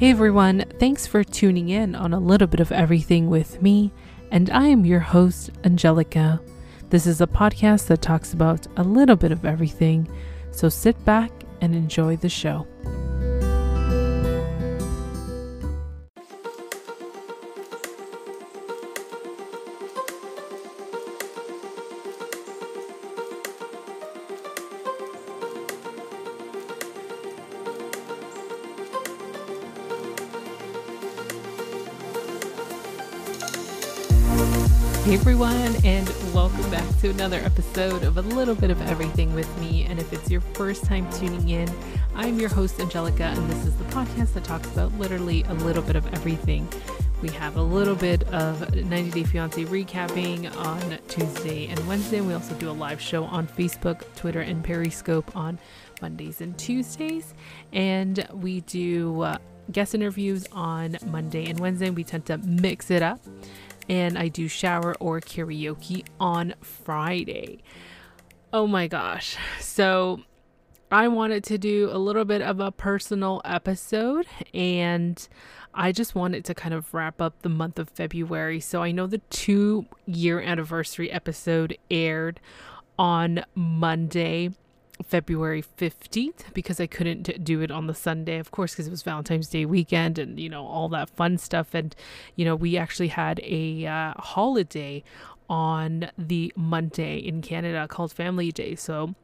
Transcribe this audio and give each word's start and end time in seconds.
Hey 0.00 0.08
everyone, 0.12 0.64
thanks 0.78 1.06
for 1.06 1.22
tuning 1.22 1.68
in 1.68 1.94
on 1.94 2.14
a 2.14 2.18
little 2.18 2.46
bit 2.46 2.60
of 2.60 2.72
everything 2.72 3.28
with 3.28 3.60
me, 3.60 3.92
and 4.30 4.48
I 4.48 4.66
am 4.68 4.86
your 4.86 5.00
host, 5.00 5.50
Angelica. 5.62 6.40
This 6.88 7.06
is 7.06 7.20
a 7.20 7.26
podcast 7.26 7.88
that 7.88 8.00
talks 8.00 8.32
about 8.32 8.66
a 8.78 8.82
little 8.82 9.14
bit 9.14 9.30
of 9.30 9.44
everything, 9.44 10.10
so 10.52 10.70
sit 10.70 11.04
back 11.04 11.30
and 11.60 11.74
enjoy 11.74 12.16
the 12.16 12.30
show. 12.30 12.66
Everyone, 35.20 35.76
and 35.84 36.08
welcome 36.32 36.70
back 36.70 36.98
to 36.98 37.10
another 37.10 37.40
episode 37.40 38.04
of 38.04 38.16
A 38.16 38.22
Little 38.22 38.54
Bit 38.54 38.70
of 38.70 38.80
Everything 38.88 39.34
with 39.34 39.60
me. 39.60 39.84
And 39.84 39.98
if 39.98 40.14
it's 40.14 40.30
your 40.30 40.40
first 40.40 40.86
time 40.86 41.12
tuning 41.12 41.50
in, 41.50 41.68
I'm 42.14 42.40
your 42.40 42.48
host, 42.48 42.80
Angelica, 42.80 43.24
and 43.24 43.50
this 43.50 43.66
is 43.66 43.76
the 43.76 43.84
podcast 43.84 44.32
that 44.32 44.44
talks 44.44 44.66
about 44.72 44.94
literally 44.94 45.42
a 45.42 45.52
little 45.52 45.82
bit 45.82 45.94
of 45.94 46.06
everything. 46.14 46.66
We 47.20 47.28
have 47.32 47.58
a 47.58 47.62
little 47.62 47.94
bit 47.94 48.22
of 48.32 48.74
90 48.74 49.10
Day 49.10 49.24
Fiance 49.24 49.62
recapping 49.66 50.56
on 50.56 50.98
Tuesday 51.08 51.66
and 51.66 51.86
Wednesday. 51.86 52.22
We 52.22 52.32
also 52.32 52.54
do 52.54 52.70
a 52.70 52.72
live 52.72 53.00
show 53.00 53.24
on 53.24 53.46
Facebook, 53.46 54.02
Twitter, 54.16 54.40
and 54.40 54.64
Periscope 54.64 55.36
on 55.36 55.58
Mondays 56.00 56.40
and 56.40 56.56
Tuesdays. 56.56 57.34
And 57.74 58.26
we 58.32 58.62
do 58.62 59.20
uh, 59.20 59.38
guest 59.70 59.94
interviews 59.94 60.46
on 60.50 60.96
Monday 61.08 61.44
and 61.50 61.60
Wednesday. 61.60 61.90
We 61.90 62.04
tend 62.04 62.24
to 62.26 62.38
mix 62.38 62.90
it 62.90 63.02
up 63.02 63.20
and 63.90 64.16
I 64.16 64.28
do 64.28 64.46
shower 64.46 64.94
or 65.00 65.20
karaoke 65.20 66.06
on 66.20 66.54
Friday. 66.62 67.60
Oh 68.52 68.68
my 68.68 68.86
gosh. 68.86 69.36
So 69.58 70.20
I 70.92 71.08
wanted 71.08 71.42
to 71.44 71.58
do 71.58 71.90
a 71.92 71.98
little 71.98 72.24
bit 72.24 72.40
of 72.40 72.60
a 72.60 72.70
personal 72.70 73.42
episode 73.44 74.26
and 74.54 75.28
I 75.74 75.90
just 75.90 76.14
wanted 76.14 76.44
to 76.44 76.54
kind 76.54 76.72
of 76.72 76.94
wrap 76.94 77.20
up 77.20 77.42
the 77.42 77.48
month 77.48 77.80
of 77.80 77.90
February. 77.90 78.60
So 78.60 78.80
I 78.80 78.92
know 78.92 79.08
the 79.08 79.22
two 79.28 79.86
year 80.06 80.40
anniversary 80.40 81.10
episode 81.10 81.76
aired 81.90 82.38
on 82.96 83.44
Monday 83.56 84.50
February 85.04 85.62
15th 85.62 86.52
because 86.52 86.80
I 86.80 86.86
couldn't 86.86 87.44
do 87.44 87.60
it 87.60 87.70
on 87.70 87.86
the 87.86 87.94
Sunday, 87.94 88.38
of 88.38 88.50
course, 88.50 88.72
because 88.72 88.86
it 88.86 88.90
was 88.90 89.02
Valentine's 89.02 89.48
Day 89.48 89.64
weekend 89.64 90.18
and, 90.18 90.38
you 90.38 90.48
know, 90.48 90.66
all 90.66 90.88
that 90.90 91.10
fun 91.10 91.38
stuff. 91.38 91.74
And, 91.74 91.94
you 92.36 92.44
know, 92.44 92.54
we 92.56 92.76
actually 92.76 93.08
had 93.08 93.40
a 93.42 93.86
uh, 93.86 94.14
holiday 94.18 95.02
on 95.48 96.10
the 96.16 96.52
Monday 96.56 97.18
in 97.18 97.42
Canada 97.42 97.88
called 97.88 98.12
Family 98.12 98.52
Day. 98.52 98.74
So, 98.74 99.14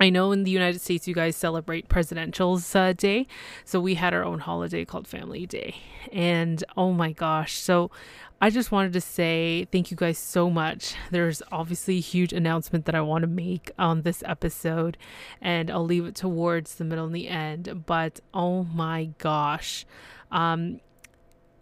I 0.00 0.10
know 0.10 0.32
in 0.32 0.42
the 0.42 0.50
United 0.50 0.80
States 0.80 1.06
you 1.06 1.14
guys 1.14 1.36
celebrate 1.36 1.88
Presidential's 1.88 2.74
uh, 2.74 2.92
Day, 2.92 3.26
so 3.64 3.78
we 3.78 3.94
had 3.94 4.14
our 4.14 4.24
own 4.24 4.40
holiday 4.40 4.84
called 4.84 5.06
Family 5.06 5.46
Day. 5.46 5.76
And 6.10 6.64
oh 6.76 6.92
my 6.92 7.12
gosh, 7.12 7.58
so 7.58 7.90
I 8.42 8.50
just 8.50 8.72
wanted 8.72 8.92
to 8.94 9.00
say 9.00 9.68
thank 9.70 9.92
you 9.92 9.96
guys 9.96 10.18
so 10.18 10.50
much. 10.50 10.96
There's 11.12 11.44
obviously 11.52 11.98
a 11.98 12.00
huge 12.00 12.32
announcement 12.32 12.86
that 12.86 12.94
I 12.96 13.00
want 13.00 13.22
to 13.22 13.28
make 13.28 13.70
on 13.78 14.02
this 14.02 14.20
episode, 14.26 14.98
and 15.40 15.70
I'll 15.70 15.84
leave 15.84 16.06
it 16.06 16.16
towards 16.16 16.74
the 16.74 16.82
middle 16.82 17.04
and 17.04 17.14
the 17.14 17.28
end. 17.28 17.84
But 17.86 18.18
oh 18.34 18.64
my 18.64 19.10
gosh, 19.18 19.86
um, 20.32 20.80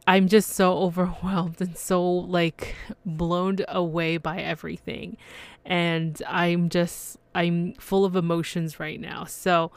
I'm 0.06 0.27
just 0.27 0.53
so 0.53 0.78
overwhelmed 0.78 1.61
and 1.61 1.77
so 1.77 2.03
like 2.03 2.74
blown 3.05 3.58
away 3.69 4.17
by 4.17 4.40
everything. 4.40 5.19
And 5.67 6.23
I'm 6.27 6.70
just, 6.70 7.19
I'm 7.35 7.74
full 7.74 8.07
of 8.07 8.17
emotions 8.17 8.80
right 8.80 8.98
now. 8.98 9.24
So, 9.24 9.70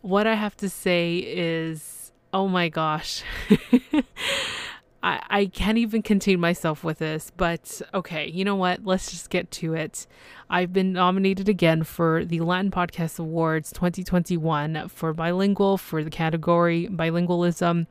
what 0.00 0.26
I 0.26 0.34
have 0.34 0.56
to 0.56 0.70
say 0.70 1.18
is, 1.18 2.10
oh 2.32 2.48
my 2.48 2.70
gosh. 2.70 3.22
I, 5.02 5.22
I 5.30 5.46
can't 5.46 5.78
even 5.78 6.02
contain 6.02 6.40
myself 6.40 6.82
with 6.82 6.98
this, 6.98 7.30
but 7.36 7.80
okay, 7.94 8.26
you 8.28 8.44
know 8.44 8.56
what? 8.56 8.84
Let's 8.84 9.10
just 9.10 9.30
get 9.30 9.50
to 9.52 9.74
it. 9.74 10.06
I've 10.50 10.72
been 10.72 10.92
nominated 10.92 11.48
again 11.48 11.84
for 11.84 12.24
the 12.24 12.40
Latin 12.40 12.70
Podcast 12.70 13.18
Awards 13.18 13.70
2021 13.72 14.88
for 14.88 15.12
bilingual 15.12 15.78
for 15.78 16.02
the 16.02 16.10
category 16.10 16.88
bilingualism, 16.90 17.86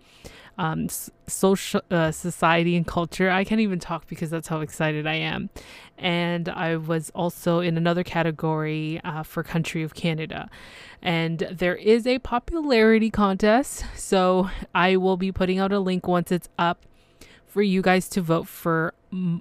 um, 0.57 0.89
social, 1.27 1.81
uh, 1.89 2.11
society, 2.11 2.75
and 2.75 2.85
culture. 2.85 3.29
I 3.29 3.45
can't 3.45 3.61
even 3.61 3.79
talk 3.79 4.07
because 4.07 4.29
that's 4.29 4.49
how 4.49 4.59
excited 4.59 5.07
I 5.07 5.15
am. 5.15 5.49
And 5.97 6.49
I 6.49 6.75
was 6.75 7.09
also 7.15 7.61
in 7.61 7.77
another 7.77 8.03
category 8.03 8.99
uh, 9.05 9.23
for 9.23 9.43
country 9.43 9.81
of 9.81 9.93
Canada. 9.93 10.49
And 11.01 11.39
there 11.51 11.75
is 11.75 12.05
a 12.05 12.19
popularity 12.19 13.11
contest, 13.11 13.85
so 13.95 14.49
I 14.75 14.97
will 14.97 15.15
be 15.15 15.31
putting 15.31 15.57
out 15.57 15.71
a 15.71 15.79
link 15.79 16.05
once 16.05 16.33
it's 16.33 16.49
up 16.57 16.83
for 17.57 17.63
you 17.63 17.81
guys 17.81 18.07
to 18.07 18.21
vote 18.21 18.47
for 18.47 18.93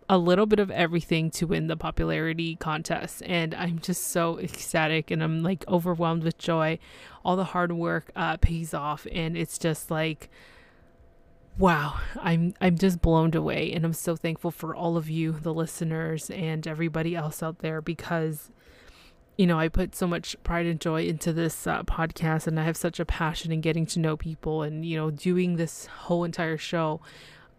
a 0.08 0.16
little 0.16 0.46
bit 0.46 0.58
of 0.58 0.70
everything 0.70 1.30
to 1.30 1.46
win 1.46 1.66
the 1.66 1.76
popularity 1.76 2.56
contest. 2.56 3.22
And 3.26 3.54
I'm 3.54 3.78
just 3.78 4.08
so 4.08 4.38
ecstatic 4.38 5.10
and 5.10 5.22
I'm 5.22 5.42
like 5.42 5.68
overwhelmed 5.68 6.24
with 6.24 6.38
joy. 6.38 6.78
All 7.26 7.36
the 7.36 7.44
hard 7.44 7.72
work 7.72 8.10
uh, 8.16 8.38
pays 8.38 8.72
off, 8.72 9.06
and 9.12 9.36
it's 9.36 9.58
just 9.58 9.90
like, 9.90 10.30
wow 11.58 11.98
i'm 12.20 12.52
i'm 12.60 12.76
just 12.76 13.00
blown 13.00 13.34
away 13.34 13.72
and 13.72 13.82
i'm 13.86 13.94
so 13.94 14.14
thankful 14.14 14.50
for 14.50 14.74
all 14.74 14.98
of 14.98 15.08
you 15.08 15.32
the 15.32 15.54
listeners 15.54 16.28
and 16.28 16.66
everybody 16.66 17.16
else 17.16 17.42
out 17.42 17.60
there 17.60 17.80
because 17.80 18.50
you 19.38 19.46
know 19.46 19.58
i 19.58 19.66
put 19.66 19.94
so 19.94 20.06
much 20.06 20.36
pride 20.42 20.66
and 20.66 20.82
joy 20.82 21.06
into 21.06 21.32
this 21.32 21.66
uh, 21.66 21.82
podcast 21.84 22.46
and 22.46 22.60
i 22.60 22.62
have 22.62 22.76
such 22.76 23.00
a 23.00 23.06
passion 23.06 23.52
in 23.52 23.62
getting 23.62 23.86
to 23.86 23.98
know 23.98 24.18
people 24.18 24.62
and 24.62 24.84
you 24.84 24.98
know 24.98 25.10
doing 25.10 25.56
this 25.56 25.86
whole 25.86 26.24
entire 26.24 26.58
show 26.58 27.00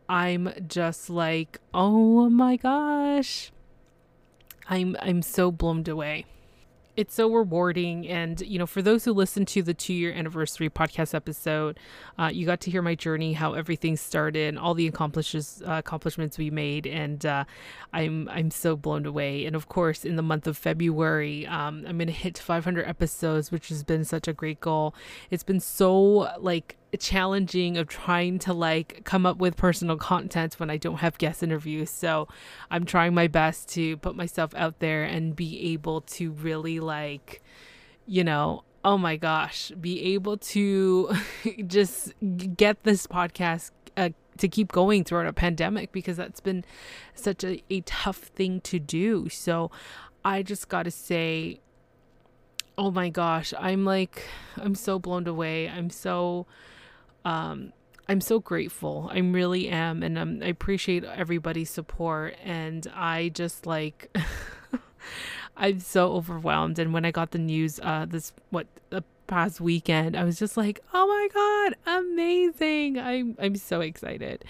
I'm 0.10 0.54
just 0.68 1.10
like, 1.10 1.60
oh 1.74 2.30
my 2.30 2.56
gosh. 2.56 3.52
I'm 4.70 4.96
I'm 5.02 5.22
so 5.22 5.52
blown 5.52 5.84
away. 5.88 6.26
It's 6.96 7.14
so 7.14 7.32
rewarding. 7.32 8.08
And 8.08 8.42
you 8.42 8.58
know 8.58 8.66
for 8.66 8.82
those 8.82 9.06
who 9.06 9.14
listened 9.14 9.48
to 9.50 9.62
the 9.62 9.74
two 9.74 9.94
year 9.94 10.12
anniversary 10.12 10.70
podcast 10.70 11.14
episode 11.14 11.80
uh, 12.18 12.32
you 12.34 12.46
got 12.46 12.60
to 12.62 12.72
hear 12.72 12.82
my 12.82 12.96
journey 12.96 13.34
how 13.34 13.54
everything 13.54 13.96
started 13.96 14.50
and 14.50 14.58
all 14.60 14.74
the 14.74 14.88
accomplishes 14.88 15.62
uh, 15.66 15.74
accomplishments 15.74 16.38
we 16.38 16.50
made. 16.50 16.88
And 16.88 17.26
uh, 17.26 17.44
i'm 17.94 18.28
i'm 18.30 18.50
so 18.52 18.76
blown 18.76 19.06
away. 19.06 19.46
And 19.46 19.56
of 19.56 19.70
course 19.70 20.04
in 20.06 20.16
the 20.16 20.24
month 20.24 20.48
of 20.48 20.58
february 20.58 21.46
um, 21.48 21.86
i'm 21.88 21.98
gonna 21.98 22.12
hit 22.12 22.38
500 22.38 22.86
episodes 22.86 23.52
which 23.52 23.70
has 23.70 23.84
been 23.84 24.04
such 24.04 24.28
a 24.28 24.34
great 24.34 24.60
goal. 24.60 24.96
It's 25.30 25.44
been 25.44 25.60
so 25.60 25.94
like 26.40 26.77
challenging 26.96 27.78
of 27.78 27.88
trying 27.88 28.40
to 28.40 28.54
like 28.54 29.02
come 29.04 29.26
up 29.26 29.38
with 29.38 29.58
personal 29.58 29.98
content 29.98 30.60
when 30.60 30.70
I 30.70 30.78
don't 30.78 30.98
have 30.98 31.18
guest 31.18 31.44
interviews. 31.44 31.90
So 31.90 32.28
I'm 32.72 32.86
trying 32.86 33.14
my 33.14 33.28
best 33.28 33.68
to 33.70 33.98
put 33.98 34.16
myself 34.16 34.54
out 34.56 34.80
there 34.80 35.04
and 35.04 35.36
be 35.36 35.74
able 35.74 36.02
to 36.02 36.32
really 36.32 36.80
like, 36.80 37.42
you 38.06 38.24
know, 38.24 38.64
oh 38.86 38.98
my 38.98 39.18
gosh, 39.18 39.72
be 39.72 40.14
able 40.14 40.38
to 40.38 41.14
just 41.68 42.14
get 42.56 42.84
this 42.84 43.06
podcast 43.06 43.72
uh, 43.98 44.10
to 44.38 44.48
keep 44.48 44.72
going 44.72 45.04
throughout 45.04 45.28
a 45.28 45.34
pandemic 45.34 45.92
because 45.92 46.16
that's 46.16 46.40
been 46.40 46.64
such 47.14 47.44
a, 47.44 47.62
a 47.70 47.82
tough 47.82 48.18
thing 48.18 48.62
to 48.62 48.80
do. 48.80 49.28
So 49.28 49.72
I 50.24 50.42
just 50.42 50.70
got 50.70 50.84
to 50.84 50.92
say, 50.92 51.60
oh 52.78 52.92
my 52.92 53.10
gosh, 53.10 53.54
I'm 53.60 53.84
like, 53.84 54.24
I'm 54.56 54.76
so 54.76 55.00
blown 55.00 55.28
away. 55.28 55.68
I'm 55.68 55.90
so 55.90 56.46
um, 57.28 57.74
I'm 58.08 58.22
so 58.22 58.40
grateful. 58.40 59.10
I 59.12 59.20
really 59.20 59.68
am. 59.68 60.02
And 60.02 60.18
um, 60.18 60.40
I 60.42 60.48
appreciate 60.48 61.04
everybody's 61.04 61.70
support. 61.70 62.36
And 62.42 62.88
I 62.96 63.30
just 63.30 63.66
like, 63.66 64.16
I'm 65.58 65.82
so 65.82 66.14
overwhelmed. 66.14 66.80
And 66.80 66.94
when 66.94 67.04
I 67.04 67.12
got 67.12 67.32
the 67.32 67.38
news, 67.38 67.82
uh, 67.84 68.06
this, 68.08 68.32
what, 68.50 68.68
the 68.92 69.04
past 69.28 69.60
weekend, 69.60 70.16
I 70.16 70.24
was 70.24 70.40
just 70.40 70.56
like, 70.56 70.80
oh 70.94 71.06
my 71.06 71.28
God, 71.34 71.98
amazing. 72.00 72.98
I'm, 72.98 73.36
I'm 73.40 73.58
so 73.58 73.82
excited. 73.82 74.46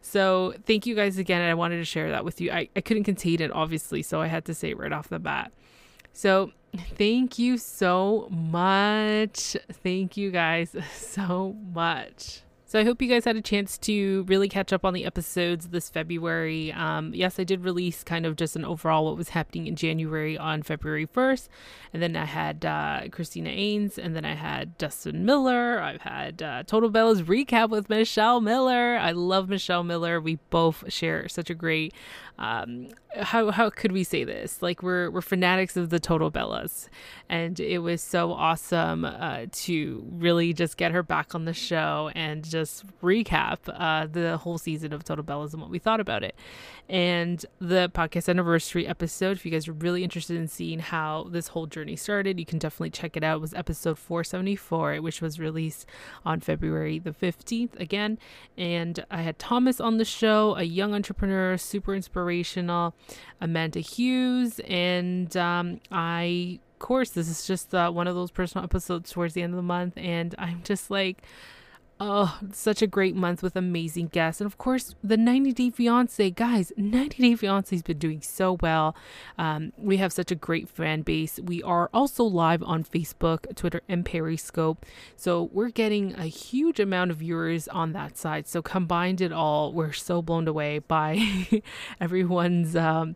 So 0.00 0.54
thank 0.66 0.86
you 0.86 0.94
guys 0.94 1.18
again. 1.18 1.42
I 1.42 1.52
wanted 1.52 1.76
to 1.76 1.84
share 1.84 2.10
that 2.10 2.24
with 2.24 2.40
you. 2.40 2.50
I, 2.50 2.70
I 2.74 2.80
couldn't 2.80 3.04
contain 3.04 3.42
it, 3.42 3.52
obviously. 3.52 4.02
So 4.02 4.22
I 4.22 4.28
had 4.28 4.46
to 4.46 4.54
say 4.54 4.70
it 4.70 4.78
right 4.78 4.92
off 4.92 5.10
the 5.10 5.18
bat. 5.18 5.52
So 6.14 6.52
thank 6.76 7.38
you 7.38 7.58
so 7.58 8.28
much. 8.30 9.56
Thank 9.82 10.16
you 10.16 10.30
guys 10.30 10.74
so 10.94 11.56
much. 11.74 12.42
So 12.72 12.78
I 12.78 12.84
hope 12.84 13.02
you 13.02 13.08
guys 13.08 13.26
had 13.26 13.36
a 13.36 13.42
chance 13.42 13.76
to 13.80 14.24
really 14.28 14.48
catch 14.48 14.72
up 14.72 14.82
on 14.82 14.94
the 14.94 15.04
episodes 15.04 15.68
this 15.68 15.90
February. 15.90 16.72
Um, 16.72 17.12
yes, 17.14 17.38
I 17.38 17.44
did 17.44 17.64
release 17.64 18.02
kind 18.02 18.24
of 18.24 18.34
just 18.34 18.56
an 18.56 18.64
overall 18.64 19.04
what 19.04 19.18
was 19.18 19.28
happening 19.28 19.66
in 19.66 19.76
January 19.76 20.38
on 20.38 20.62
February 20.62 21.06
1st. 21.06 21.48
And 21.92 22.02
then 22.02 22.16
I 22.16 22.24
had 22.24 22.64
uh, 22.64 23.02
Christina 23.10 23.50
Ains, 23.50 23.98
and 23.98 24.16
then 24.16 24.24
I 24.24 24.32
had 24.32 24.78
Dustin 24.78 25.26
Miller. 25.26 25.80
I've 25.80 26.00
had 26.00 26.42
uh, 26.42 26.62
Total 26.62 26.90
Bellas 26.90 27.22
recap 27.22 27.68
with 27.68 27.90
Michelle 27.90 28.40
Miller. 28.40 28.96
I 28.96 29.12
love 29.12 29.50
Michelle 29.50 29.84
Miller. 29.84 30.18
We 30.18 30.36
both 30.48 30.90
share 30.90 31.28
such 31.28 31.50
a 31.50 31.54
great 31.54 31.92
um, 32.38 32.88
how 33.14 33.50
how 33.50 33.70
could 33.70 33.92
we 33.92 34.04
say 34.04 34.24
this? 34.24 34.62
Like 34.62 34.82
we're 34.82 35.10
we're 35.10 35.20
fanatics 35.20 35.76
of 35.76 35.90
the 35.90 36.00
Total 36.00 36.30
Bellas, 36.30 36.88
and 37.28 37.60
it 37.60 37.78
was 37.78 38.00
so 38.00 38.32
awesome 38.32 39.04
uh, 39.04 39.46
to 39.52 40.04
really 40.10 40.52
just 40.52 40.76
get 40.76 40.92
her 40.92 41.02
back 41.02 41.34
on 41.34 41.44
the 41.44 41.52
show 41.52 42.10
and 42.14 42.42
just 42.44 42.84
recap 43.00 43.58
uh, 43.68 44.06
the 44.10 44.38
whole 44.38 44.58
season 44.58 44.92
of 44.92 45.04
Total 45.04 45.24
Bellas 45.24 45.52
and 45.52 45.60
what 45.60 45.70
we 45.70 45.78
thought 45.78 46.00
about 46.00 46.24
it. 46.24 46.34
And 46.88 47.44
the 47.58 47.90
podcast 47.94 48.28
anniversary 48.28 48.86
episode, 48.86 49.36
if 49.36 49.44
you 49.44 49.50
guys 49.50 49.68
are 49.68 49.72
really 49.72 50.02
interested 50.02 50.36
in 50.36 50.48
seeing 50.48 50.78
how 50.78 51.28
this 51.30 51.48
whole 51.48 51.66
journey 51.66 51.96
started, 51.96 52.38
you 52.38 52.44
can 52.44 52.58
definitely 52.58 52.90
check 52.90 53.16
it 53.16 53.22
out. 53.22 53.36
It 53.36 53.40
was 53.40 53.54
episode 53.54 53.98
474, 53.98 54.96
which 54.96 55.20
was 55.22 55.38
released 55.38 55.86
on 56.24 56.40
February 56.40 56.98
the 56.98 57.12
15th 57.12 57.78
again. 57.78 58.18
And 58.58 59.04
I 59.10 59.22
had 59.22 59.38
Thomas 59.38 59.80
on 59.80 59.98
the 59.98 60.04
show, 60.04 60.56
a 60.56 60.64
young 60.64 60.94
entrepreneur, 60.94 61.56
super 61.56 61.94
inspirational, 61.94 62.21
Amanda 63.40 63.80
Hughes, 63.80 64.60
and 64.60 65.36
um, 65.36 65.80
I 65.90 66.60
of 66.72 66.78
course, 66.78 67.10
this 67.10 67.28
is 67.28 67.46
just 67.46 67.74
uh, 67.74 67.90
one 67.90 68.08
of 68.08 68.14
those 68.14 68.30
personal 68.30 68.64
episodes 68.64 69.10
towards 69.12 69.34
the 69.34 69.42
end 69.42 69.52
of 69.52 69.56
the 69.56 69.62
month, 69.62 69.94
and 69.96 70.34
I'm 70.38 70.62
just 70.64 70.90
like, 70.90 71.22
Oh, 72.04 72.36
such 72.50 72.82
a 72.82 72.88
great 72.88 73.14
month 73.14 73.44
with 73.44 73.54
amazing 73.54 74.08
guests. 74.08 74.40
And 74.40 74.46
of 74.46 74.58
course, 74.58 74.96
the 75.04 75.16
90 75.16 75.52
Day 75.52 75.70
Fiance. 75.70 76.30
Guys, 76.32 76.72
90 76.76 77.22
Day 77.22 77.36
Fiance 77.36 77.76
has 77.76 77.82
been 77.84 77.98
doing 77.98 78.20
so 78.20 78.58
well. 78.60 78.96
Um, 79.38 79.72
we 79.76 79.98
have 79.98 80.12
such 80.12 80.32
a 80.32 80.34
great 80.34 80.68
fan 80.68 81.02
base. 81.02 81.38
We 81.38 81.62
are 81.62 81.88
also 81.94 82.24
live 82.24 82.60
on 82.64 82.82
Facebook, 82.82 83.54
Twitter, 83.54 83.82
and 83.88 84.04
Periscope. 84.04 84.84
So 85.14 85.48
we're 85.52 85.68
getting 85.68 86.14
a 86.14 86.24
huge 86.24 86.80
amount 86.80 87.12
of 87.12 87.18
viewers 87.18 87.68
on 87.68 87.92
that 87.92 88.18
side. 88.18 88.48
So 88.48 88.62
combined 88.62 89.20
it 89.20 89.32
all, 89.32 89.72
we're 89.72 89.92
so 89.92 90.22
blown 90.22 90.48
away 90.48 90.80
by 90.80 91.62
everyone's. 92.00 92.74
Um, 92.74 93.14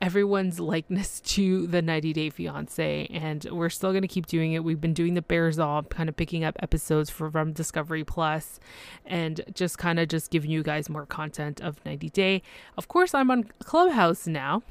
everyone's 0.00 0.60
likeness 0.60 1.20
to 1.24 1.66
the 1.66 1.82
90 1.82 2.12
Day 2.12 2.30
Fiance, 2.30 3.06
and 3.10 3.44
we're 3.50 3.70
still 3.70 3.90
going 3.90 4.02
to 4.02 4.08
keep 4.08 4.26
doing 4.26 4.52
it. 4.52 4.64
We've 4.64 4.80
been 4.80 4.94
doing 4.94 5.14
the 5.14 5.22
Bares 5.22 5.58
All, 5.58 5.82
kind 5.84 6.08
of 6.08 6.16
picking 6.16 6.44
up 6.44 6.56
episodes 6.60 7.10
from 7.10 7.52
Discovery 7.52 8.04
Plus, 8.04 8.60
and 9.04 9.40
just 9.54 9.78
kind 9.78 9.98
of 9.98 10.08
just 10.08 10.30
giving 10.30 10.50
you 10.50 10.62
guys 10.62 10.88
more 10.88 11.06
content 11.06 11.60
of 11.60 11.84
90 11.84 12.10
Day. 12.10 12.42
Of 12.76 12.88
course, 12.88 13.14
I'm 13.14 13.30
on 13.30 13.44
Clubhouse 13.60 14.26
now 14.26 14.62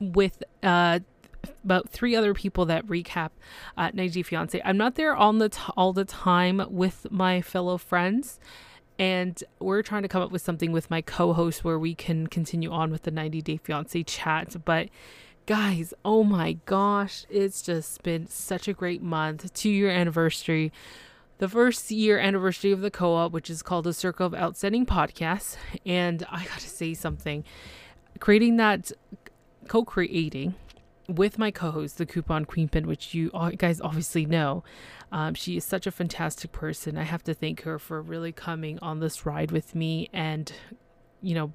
with 0.00 0.42
uh 0.62 0.98
about 1.62 1.88
three 1.88 2.16
other 2.16 2.34
people 2.34 2.64
that 2.66 2.86
recap 2.86 3.30
uh, 3.76 3.90
90 3.92 4.08
Day 4.08 4.22
Fiance. 4.22 4.62
I'm 4.64 4.76
not 4.76 4.94
there 4.94 5.14
all 5.14 5.32
the 5.32 5.50
t- 5.50 5.60
all 5.76 5.92
the 5.92 6.04
time 6.04 6.62
with 6.68 7.06
my 7.10 7.40
fellow 7.42 7.76
friends 7.78 8.38
and 8.98 9.42
we're 9.58 9.82
trying 9.82 10.02
to 10.02 10.08
come 10.08 10.22
up 10.22 10.30
with 10.30 10.42
something 10.42 10.72
with 10.72 10.90
my 10.90 11.00
co-host 11.00 11.64
where 11.64 11.78
we 11.78 11.94
can 11.94 12.26
continue 12.26 12.70
on 12.70 12.90
with 12.90 13.02
the 13.02 13.10
90 13.10 13.42
day 13.42 13.56
fiance 13.56 14.02
chat. 14.04 14.56
But 14.64 14.88
guys 15.46 15.92
oh 16.06 16.24
my 16.24 16.54
gosh 16.64 17.26
it's 17.28 17.60
just 17.60 18.02
been 18.02 18.26
such 18.26 18.68
a 18.68 18.72
great 18.72 19.02
month. 19.02 19.52
Two 19.52 19.70
year 19.70 19.90
anniversary. 19.90 20.72
The 21.38 21.48
first 21.48 21.90
year 21.90 22.18
anniversary 22.18 22.72
of 22.72 22.80
the 22.80 22.90
co-op 22.90 23.32
which 23.32 23.50
is 23.50 23.62
called 23.62 23.84
the 23.84 23.92
circle 23.92 24.26
of 24.26 24.34
outstanding 24.34 24.86
podcasts. 24.86 25.56
And 25.84 26.24
i 26.30 26.44
gotta 26.44 26.68
say 26.68 26.94
something. 26.94 27.44
Creating 28.20 28.56
that 28.58 28.92
co-creating 29.68 30.54
with 31.08 31.38
my 31.38 31.50
co-host, 31.50 31.98
the 31.98 32.06
Coupon 32.06 32.44
Queen 32.44 32.68
Pin, 32.68 32.86
which 32.86 33.14
you 33.14 33.30
guys 33.56 33.80
obviously 33.80 34.26
know. 34.26 34.64
Um, 35.12 35.34
she 35.34 35.56
is 35.56 35.64
such 35.64 35.86
a 35.86 35.90
fantastic 35.90 36.52
person. 36.52 36.96
I 36.96 37.02
have 37.02 37.22
to 37.24 37.34
thank 37.34 37.62
her 37.62 37.78
for 37.78 38.00
really 38.00 38.32
coming 38.32 38.78
on 38.80 39.00
this 39.00 39.26
ride 39.26 39.50
with 39.50 39.74
me 39.74 40.08
and, 40.12 40.52
you 41.20 41.34
know, 41.34 41.52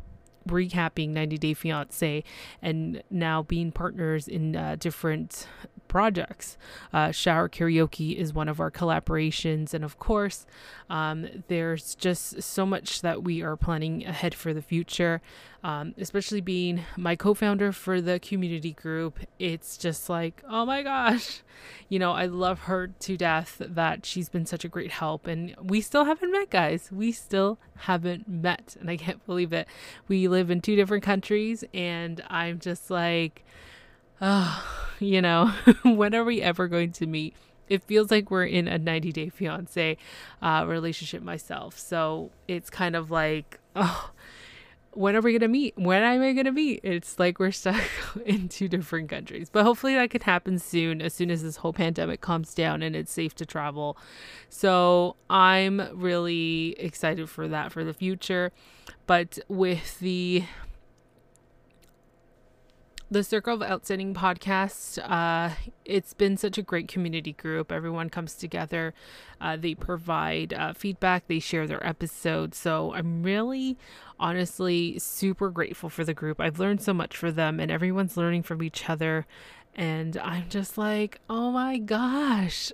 recapping 0.48 1.10
90 1.10 1.38
Day 1.38 1.54
Fiance 1.54 2.24
and 2.62 3.04
now 3.10 3.44
being 3.44 3.72
partners 3.72 4.28
in 4.28 4.56
uh, 4.56 4.76
different 4.80 5.48
projects. 5.90 6.58
Uh, 6.94 7.12
Shower 7.12 7.50
Karaoke 7.50 8.16
is 8.16 8.34
one 8.34 8.48
of 8.48 8.62
our 8.62 8.72
collaborations. 8.72 9.74
And 9.74 9.84
of 9.84 10.00
course, 10.00 10.46
um, 10.90 11.28
there's 11.50 11.96
just 11.96 12.42
so 12.42 12.66
much 12.66 13.02
that 13.02 13.24
we 13.24 13.42
are 13.42 13.58
planning 13.58 14.06
ahead 14.06 14.34
for 14.34 14.54
the 14.54 14.62
future, 14.62 15.22
um, 15.64 15.94
especially 15.98 16.42
being 16.42 16.84
my 16.96 17.16
co 17.16 17.34
founder 17.34 17.72
for 17.72 18.02
the 18.02 18.20
community 18.20 18.72
group. 18.72 19.20
It's 19.38 19.78
just 19.78 20.10
like, 20.10 20.42
oh 20.48 20.66
my 20.66 20.84
gosh, 20.84 21.42
you 21.90 22.00
know, 22.00 22.12
I 22.12 22.26
love 22.26 22.62
her 22.62 22.88
to 22.88 23.18
death 23.18 23.58
that 23.60 24.06
she's 24.06 24.30
been 24.30 24.46
such 24.46 24.64
a 24.64 24.70
great 24.70 24.92
help. 24.92 25.28
And 25.28 25.56
we 25.62 25.82
still 25.82 26.06
haven't 26.06 26.32
met, 26.32 26.50
guys. 26.50 26.90
We 26.92 27.12
still 27.12 27.60
haven't 27.78 28.28
met. 28.28 28.78
And 28.80 28.90
I 28.90 28.98
can't 28.98 29.26
believe 29.26 29.52
it. 29.52 29.68
We 30.08 30.28
live 30.28 30.50
in 30.50 30.62
two 30.62 30.76
different 30.76 31.04
countries, 31.04 31.64
and 31.74 32.24
I'm 32.28 32.60
just 32.60 32.90
like, 32.90 33.44
oh, 34.22 34.66
you 35.00 35.22
know, 35.22 35.54
when 35.84 36.16
are 36.16 36.24
we 36.24 36.42
ever 36.42 36.68
going 36.68 36.92
to 36.94 37.06
meet? 37.06 37.36
It 37.68 37.84
feels 37.84 38.10
like 38.10 38.32
we're 38.32 38.46
in 38.46 38.68
a 38.68 38.80
90 38.80 39.12
day 39.12 39.30
fiance 39.30 39.98
uh, 40.42 40.66
relationship 40.68 41.22
myself. 41.22 41.78
So 41.78 42.32
it's 42.48 42.70
kind 42.70 42.96
of 42.96 43.12
like, 43.12 43.60
oh, 43.76 44.10
when 44.94 45.16
are 45.16 45.22
we 45.22 45.32
going 45.32 45.42
to 45.42 45.48
meet? 45.48 45.78
When 45.78 46.02
am 46.02 46.22
I 46.22 46.34
going 46.34 46.46
to 46.46 46.52
meet? 46.52 46.82
It's 46.84 47.20
like 47.20 47.40
we're 47.40 47.52
stuck 47.52 47.82
in 48.26 48.50
two 48.50 48.68
different 48.68 49.10
countries. 49.10 49.50
But 49.50 49.64
hopefully 49.64 49.96
that 49.96 50.10
can 50.10 50.22
happen 50.22 50.60
soon, 50.60 51.02
as 51.02 51.14
soon 51.14 51.32
as 51.32 51.44
this 51.44 51.58
whole 51.58 51.74
pandemic 51.74 52.22
calms 52.22 52.54
down 52.54 52.82
and 52.82 52.96
it's 52.96 53.12
safe 53.12 53.36
to 53.36 53.46
travel. 53.46 53.98
So 54.50 55.16
I'm 55.30 55.82
really 55.94 56.76
excited 56.80 57.30
for 57.30 57.48
that 57.48 57.72
for 57.72 57.84
the 57.84 57.94
future. 57.94 58.52
But 59.06 59.40
with 59.48 60.00
the 60.00 60.44
the 63.12 63.24
Circle 63.24 63.56
of 63.56 63.64
Outstanding 63.64 64.14
podcast, 64.14 65.00
uh, 65.04 65.56
it's 65.84 66.14
been 66.14 66.38
such 66.38 66.60
a 66.60 66.62
great 66.62 66.88
community 66.88 67.34
group. 67.34 67.72
Everyone 67.72 68.10
comes 68.10 68.36
together. 68.36 68.94
Uh, 69.42 69.58
they 69.58 69.74
provide 69.74 70.54
uh, 70.54 70.74
feedback. 70.74 71.28
They 71.28 71.40
share 71.40 71.66
their 71.66 71.86
episodes. 71.86 72.58
So 72.58 72.94
I'm 72.94 73.24
really, 73.24 73.78
honestly, 74.20 75.00
super 75.00 75.50
grateful 75.50 75.90
for 75.90 76.04
the 76.04 76.14
group. 76.14 76.40
I've 76.40 76.60
learned 76.60 76.84
so 76.84 76.94
much 76.94 77.18
for 77.18 77.32
them, 77.32 77.60
and 77.60 77.72
everyone's 77.72 78.16
learning 78.16 78.44
from 78.44 78.62
each 78.62 78.88
other. 78.88 79.26
And 79.80 80.18
I'm 80.18 80.50
just 80.50 80.78
like, 80.78 81.22
oh 81.30 81.52
my 81.52 81.78
gosh. 81.78 82.74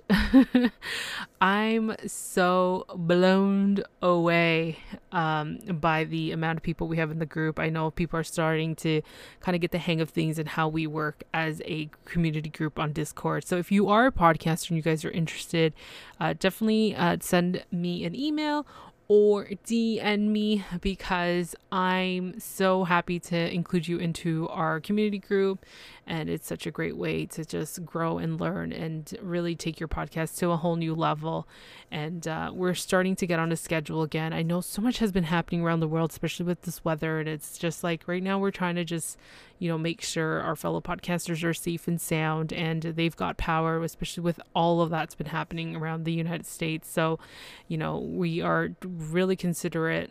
I'm 1.40 1.94
so 2.04 2.84
blown 2.96 3.84
away 4.02 4.78
um, 5.12 5.58
by 5.58 6.02
the 6.02 6.32
amount 6.32 6.56
of 6.56 6.64
people 6.64 6.88
we 6.88 6.96
have 6.96 7.12
in 7.12 7.20
the 7.20 7.24
group. 7.24 7.60
I 7.60 7.68
know 7.68 7.92
people 7.92 8.18
are 8.18 8.24
starting 8.24 8.74
to 8.76 9.02
kind 9.38 9.54
of 9.54 9.60
get 9.60 9.70
the 9.70 9.78
hang 9.78 10.00
of 10.00 10.10
things 10.10 10.36
and 10.36 10.48
how 10.48 10.66
we 10.66 10.88
work 10.88 11.22
as 11.32 11.62
a 11.64 11.88
community 12.06 12.50
group 12.50 12.76
on 12.76 12.92
Discord. 12.92 13.46
So 13.46 13.56
if 13.56 13.70
you 13.70 13.88
are 13.88 14.08
a 14.08 14.12
podcaster 14.12 14.70
and 14.70 14.76
you 14.76 14.82
guys 14.82 15.04
are 15.04 15.10
interested, 15.12 15.74
uh, 16.18 16.34
definitely 16.36 16.96
uh, 16.96 17.18
send 17.20 17.64
me 17.70 18.04
an 18.04 18.16
email 18.16 18.66
or 19.08 19.44
DM 19.64 20.28
me 20.28 20.64
because 20.80 21.54
I'm 21.70 22.40
so 22.40 22.84
happy 22.84 23.20
to 23.20 23.54
include 23.54 23.86
you 23.86 23.98
into 23.98 24.48
our 24.48 24.80
community 24.80 25.18
group. 25.18 25.64
And 26.08 26.28
it's 26.28 26.46
such 26.46 26.66
a 26.66 26.70
great 26.70 26.96
way 26.96 27.26
to 27.26 27.44
just 27.44 27.84
grow 27.84 28.18
and 28.18 28.40
learn 28.40 28.72
and 28.72 29.12
really 29.20 29.56
take 29.56 29.80
your 29.80 29.88
podcast 29.88 30.38
to 30.38 30.50
a 30.50 30.56
whole 30.56 30.76
new 30.76 30.94
level. 30.94 31.48
And 31.90 32.26
uh, 32.28 32.52
we're 32.54 32.74
starting 32.74 33.16
to 33.16 33.26
get 33.26 33.38
on 33.38 33.50
a 33.50 33.56
schedule 33.56 34.02
again. 34.02 34.32
I 34.32 34.42
know 34.42 34.60
so 34.60 34.80
much 34.80 34.98
has 34.98 35.10
been 35.10 35.24
happening 35.24 35.62
around 35.62 35.80
the 35.80 35.88
world, 35.88 36.10
especially 36.10 36.46
with 36.46 36.62
this 36.62 36.84
weather. 36.84 37.18
And 37.18 37.28
it's 37.28 37.58
just 37.58 37.82
like 37.82 38.06
right 38.06 38.22
now 38.22 38.38
we're 38.38 38.52
trying 38.52 38.76
to 38.76 38.84
just, 38.84 39.18
you 39.58 39.68
know, 39.68 39.78
make 39.78 40.00
sure 40.00 40.40
our 40.40 40.54
fellow 40.54 40.80
podcasters 40.80 41.42
are 41.42 41.54
safe 41.54 41.88
and 41.88 42.00
sound 42.00 42.52
and 42.52 42.82
they've 42.82 43.16
got 43.16 43.36
power, 43.36 43.82
especially 43.82 44.22
with 44.22 44.40
all 44.54 44.80
of 44.80 44.90
that's 44.90 45.16
been 45.16 45.28
happening 45.28 45.74
around 45.74 46.04
the 46.04 46.12
United 46.12 46.46
States. 46.46 46.88
So, 46.88 47.18
you 47.66 47.78
know, 47.78 47.98
we 47.98 48.40
are 48.40 48.68
really 48.96 49.36
considerate 49.36 50.10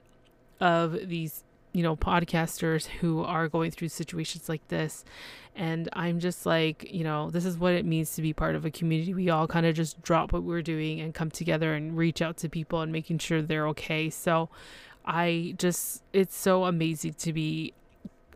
of 0.60 0.94
these 1.08 1.44
you 1.76 1.84
know 1.84 1.96
podcasters 1.96 2.86
who 2.86 3.22
are 3.22 3.50
going 3.50 3.70
through 3.70 3.90
situations 3.90 4.48
like 4.48 4.66
this. 4.70 5.04
And 5.58 5.88
i'm 5.94 6.20
just 6.20 6.46
like 6.46 6.92
you 6.92 7.04
know 7.04 7.30
this 7.30 7.46
is 7.46 7.58
what 7.58 7.74
it 7.74 7.86
means 7.86 8.16
to 8.16 8.22
be 8.22 8.34
part 8.34 8.56
of 8.56 8.66
a 8.66 8.72
community. 8.72 9.14
We 9.14 9.30
all 9.30 9.48
kind 9.48 9.66
of 9.66 9.76
just 9.76 10.02
drop 10.02 10.32
what 10.32 10.44
we're 10.44 10.62
doing 10.62 11.02
and 11.02 11.14
come 11.14 11.30
together 11.30 11.74
and 11.74 11.98
reach 11.98 12.22
out 12.22 12.38
to 12.38 12.50
people 12.50 12.82
and 12.82 12.92
making 12.92 13.20
sure 13.20 13.42
they're 13.42 13.68
okay. 13.70 14.10
So 14.10 14.50
i 15.08 15.54
just 15.60 16.02
it's 16.14 16.36
so 16.36 16.66
amazing 16.66 17.14
to 17.14 17.32
be 17.32 17.74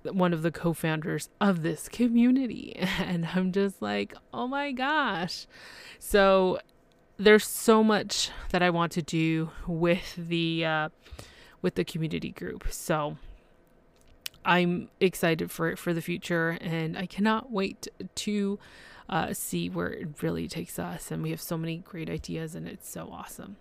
one 0.04 0.34
of 0.34 0.44
the 0.44 0.52
co-founders 0.52 1.30
of 1.42 1.62
this 1.62 1.88
community. 1.88 2.76
And 3.00 3.30
i'm 3.34 3.54
just 3.54 3.82
like 3.82 4.14
oh 4.34 4.48
my 4.48 4.74
gosh. 4.74 5.48
So 5.98 6.60
there's 7.20 7.46
so 7.46 7.84
much 7.84 8.32
that 8.52 8.64
I 8.64 8.70
want 8.70 8.94
to 8.94 9.02
do 9.02 9.52
with 9.68 10.16
the 10.16 10.66
uh, 10.66 10.90
with 11.62 11.76
the 11.76 11.84
community 11.84 12.32
group. 12.32 12.68
So 12.72 13.18
I'm 14.46 14.90
excited 15.02 15.52
for 15.52 15.70
it 15.70 15.78
for 15.78 15.94
the 15.94 16.02
future, 16.02 16.58
and 16.62 16.98
I 16.98 17.06
cannot 17.06 17.52
wait 17.52 17.88
to 18.16 18.58
uh, 19.10 19.34
see 19.34 19.70
where 19.70 19.92
it 19.92 20.24
really 20.24 20.48
takes 20.48 20.80
us. 20.80 21.12
And 21.12 21.22
we 21.22 21.32
have 21.32 21.42
so 21.42 21.58
many 21.58 21.78
great 21.78 22.10
ideas, 22.10 22.56
and 22.56 22.68
it's 22.68 22.90
so 22.90 23.10
awesome. 23.12 23.58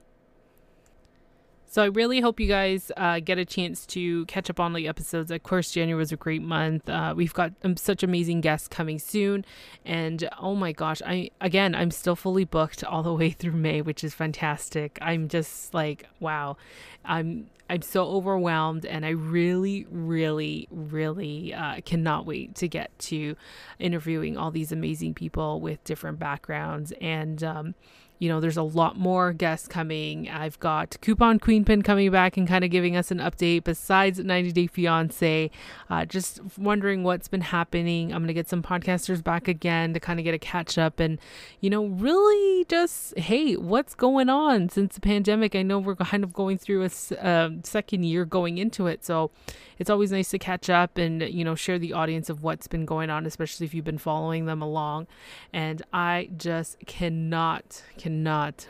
So 1.71 1.83
I 1.83 1.87
really 1.87 2.21
hope 2.21 2.41
you 2.41 2.49
guys 2.49 2.91
uh, 2.97 3.21
get 3.21 3.37
a 3.37 3.45
chance 3.45 3.85
to 3.89 4.25
catch 4.25 4.49
up 4.49 4.59
on 4.59 4.73
the 4.73 4.89
episodes. 4.89 5.31
Of 5.31 5.43
course, 5.43 5.71
January 5.71 5.99
was 5.99 6.11
a 6.11 6.17
great 6.17 6.41
month. 6.41 6.89
Uh, 6.89 7.13
we've 7.15 7.35
got 7.35 7.53
um, 7.63 7.77
such 7.77 8.03
amazing 8.03 8.41
guests 8.41 8.69
coming 8.69 8.99
soon, 8.99 9.45
and 9.85 10.27
oh 10.41 10.55
my 10.55 10.73
gosh, 10.73 11.03
I 11.05 11.31
again 11.43 11.75
I'm 11.75 11.91
still 11.91 12.17
fully 12.17 12.45
booked 12.45 12.83
all 12.85 13.03
the 13.03 13.13
way 13.13 13.31
through 13.31 13.53
May, 13.53 13.83
which 13.83 14.03
is 14.03 14.15
fantastic. 14.15 14.99
I'm 15.03 15.29
just 15.29 15.75
like 15.75 16.07
wow, 16.21 16.57
I'm 17.05 17.51
I'm 17.69 17.83
so 17.83 18.07
overwhelmed, 18.07 18.87
and 18.87 19.05
I 19.05 19.11
really, 19.11 19.87
really, 19.91 20.69
really 20.71 21.53
uh, 21.53 21.83
cannot 21.85 22.25
wait 22.25 22.55
to 22.57 22.69
get 22.69 22.99
to 23.01 23.37
interviewing 23.79 24.39
all 24.39 24.51
these 24.51 24.73
amazing 24.73 25.13
people 25.13 25.61
with 25.61 25.85
different 25.85 26.19
backgrounds 26.19 26.95
and. 26.99 27.45
Um, 27.45 27.75
you 28.19 28.29
know, 28.29 28.41
there's 28.41 28.57
a 28.57 28.63
lot 28.63 28.99
more 28.99 29.33
guests 29.33 29.69
coming. 29.69 30.29
I've 30.29 30.59
got 30.59 30.97
Coupon 31.01 31.39
Queen 31.39 31.65
Pin 31.65 31.83
coming 31.83 32.11
back 32.11 32.37
and 32.37 32.49
kind 32.49 32.65
of 32.65 32.71
giving 32.71 32.97
us 32.97 33.11
an 33.11 33.19
update 33.19 33.65
besides 33.65 34.19
90 34.19 34.53
Day 34.53 34.67
Fiance. 34.67 35.51
Uh, 35.89 36.05
just 36.05 36.41
wondering 36.59 37.05
what's 37.05 37.29
been 37.29 37.43
happening. 37.43 38.13
I'm 38.13 38.19
going 38.23 38.29
to 38.29 38.35
get 38.35 38.49
some 38.49 38.63
podcasters 38.63 39.23
back 39.23 39.47
again 39.47 39.95
to 39.95 40.01
kind 40.01 40.19
of 40.19 40.25
get 40.25 40.35
a 40.35 40.39
catch 40.39 40.79
up 40.79 40.99
and, 40.99 41.19
you 41.61 41.71
know, 41.71 41.87
really 41.87 42.65
just, 42.65 43.17
hey, 43.17 43.55
what's 43.55 43.95
going 43.95 44.29
on 44.29 44.69
since 44.69 44.97
the 44.97 45.01
pandemic? 45.01 45.55
I 45.55 45.63
know 45.63 45.79
we're 45.79 45.95
kind 45.95 46.25
of 46.25 46.33
going 46.33 46.59
through 46.59 46.83
a 46.85 47.15
uh, 47.25 47.51
second 47.63 48.05
year 48.05 48.25
going 48.25 48.59
into 48.59 48.89
it. 48.89 49.05
So 49.05 49.31
it's 49.79 49.91
always 49.91 50.11
nice 50.11 50.31
to 50.31 50.39
catch 50.39 50.69
up 50.69 50.99
and, 50.99 51.23
you 51.23 51.45
know, 51.45 51.55
share 51.55 51.79
the 51.79 51.93
audience 51.93 52.29
of 52.29 52.43
what's 52.43 52.67
been 52.67 52.85
going 52.85 53.11
on, 53.11 53.27
especially 53.27 53.65
if 53.65 53.75
you've 53.75 53.85
been 53.85 53.97
following 53.97 54.47
them 54.47 54.61
along. 54.61 55.07
And 55.53 55.83
I 55.93 56.31
just 56.37 56.79
cannot, 56.87 57.85
cannot 57.97 58.08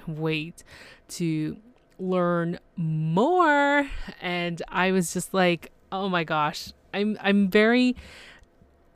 wait 0.06 0.64
to 1.08 1.56
learn 1.98 2.58
more. 2.76 3.88
And 4.20 4.62
I 4.68 4.92
was 4.92 5.12
just 5.12 5.34
like, 5.34 5.72
oh 5.90 6.08
my 6.08 6.24
gosh, 6.24 6.72
I'm, 6.92 7.18
I'm 7.20 7.48
very 7.48 7.96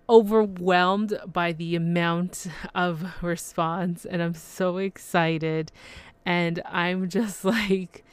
overwhelmed 0.09 1.19
by 1.27 1.53
the 1.53 1.77
amount 1.77 2.47
of 2.75 3.05
response 3.23 4.05
and 4.05 4.23
I'm 4.23 4.35
so 4.35 4.79
excited 4.79 5.73
and 6.27 6.61
I'm 6.67 7.09
just 7.09 7.45
like 7.47 8.05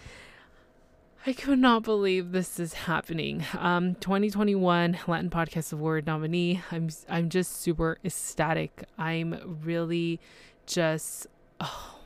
I 1.25 1.33
could 1.33 1.59
not 1.59 1.83
believe 1.83 2.31
this 2.31 2.59
is 2.61 2.73
happening. 2.73 3.45
Um, 3.57 3.95
2021 3.95 4.99
Latin 5.05 5.29
Podcast 5.29 5.73
Award 5.73 6.07
nominee. 6.07 6.61
I'm 6.71 6.89
I'm 7.09 7.29
just 7.29 7.61
super 7.61 7.97
ecstatic. 8.05 8.85
I'm 8.97 9.59
really 9.63 10.21
just 10.65 11.27
oh, 11.59 11.98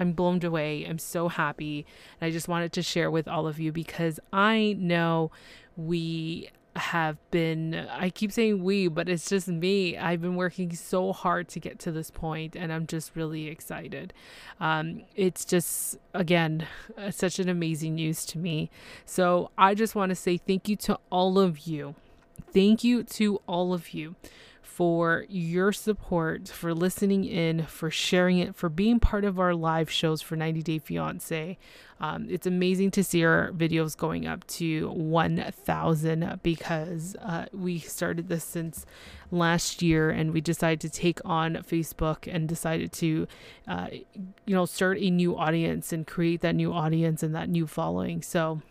I'm 0.00 0.12
blown 0.12 0.44
away. 0.44 0.84
I'm 0.88 0.98
so 0.98 1.28
happy. 1.28 1.86
And 2.20 2.26
I 2.28 2.30
just 2.30 2.48
wanted 2.48 2.72
to 2.72 2.82
share 2.82 3.10
with 3.10 3.28
all 3.28 3.46
of 3.46 3.60
you 3.60 3.70
because 3.70 4.18
I 4.32 4.76
know 4.78 5.30
we 5.76 6.50
have 6.76 7.18
been 7.30 7.74
I 7.74 8.10
keep 8.10 8.32
saying 8.32 8.62
we, 8.62 8.88
but 8.88 9.08
it's 9.08 9.28
just 9.28 9.48
me. 9.48 9.98
I've 9.98 10.22
been 10.22 10.36
working 10.36 10.74
so 10.74 11.12
hard 11.12 11.48
to 11.48 11.60
get 11.60 11.78
to 11.80 11.92
this 11.92 12.10
point 12.10 12.56
and 12.56 12.72
I'm 12.72 12.86
just 12.86 13.14
really 13.16 13.48
excited. 13.48 14.12
Um, 14.60 15.02
it's 15.16 15.44
just 15.44 15.98
again 16.14 16.66
uh, 16.96 17.10
such 17.10 17.38
an 17.38 17.48
amazing 17.48 17.96
news 17.96 18.24
to 18.26 18.38
me. 18.38 18.70
So 19.04 19.50
I 19.58 19.74
just 19.74 19.94
want 19.94 20.10
to 20.10 20.16
say 20.16 20.36
thank 20.38 20.68
you 20.68 20.76
to 20.76 20.98
all 21.10 21.38
of 21.38 21.60
you. 21.60 21.94
Thank 22.52 22.82
you 22.84 23.02
to 23.02 23.40
all 23.46 23.72
of 23.72 23.92
you 23.92 24.16
for 24.70 25.26
your 25.28 25.72
support, 25.72 26.48
for 26.48 26.72
listening 26.72 27.24
in, 27.24 27.64
for 27.64 27.90
sharing 27.90 28.38
it, 28.38 28.54
for 28.54 28.68
being 28.68 29.00
part 29.00 29.24
of 29.24 29.40
our 29.40 29.52
live 29.52 29.90
shows 29.90 30.22
for 30.22 30.36
90 30.36 30.62
Day 30.62 30.78
Fiance. 30.78 31.58
Um, 31.98 32.28
it's 32.30 32.46
amazing 32.46 32.92
to 32.92 33.02
see 33.02 33.24
our 33.24 33.50
videos 33.50 33.96
going 33.96 34.28
up 34.28 34.46
to 34.46 34.88
1,000 34.90 36.38
because 36.44 37.16
uh, 37.16 37.46
we 37.52 37.80
started 37.80 38.28
this 38.28 38.44
since 38.44 38.86
last 39.32 39.82
year 39.82 40.08
and 40.08 40.32
we 40.32 40.40
decided 40.40 40.80
to 40.82 40.88
take 40.88 41.20
on 41.24 41.56
Facebook 41.56 42.32
and 42.32 42.48
decided 42.48 42.92
to, 42.92 43.26
uh, 43.66 43.88
you 44.46 44.54
know, 44.54 44.66
start 44.66 44.98
a 44.98 45.10
new 45.10 45.36
audience 45.36 45.92
and 45.92 46.06
create 46.06 46.42
that 46.42 46.54
new 46.54 46.72
audience 46.72 47.24
and 47.24 47.34
that 47.34 47.48
new 47.48 47.66
following. 47.66 48.22
So, 48.22 48.62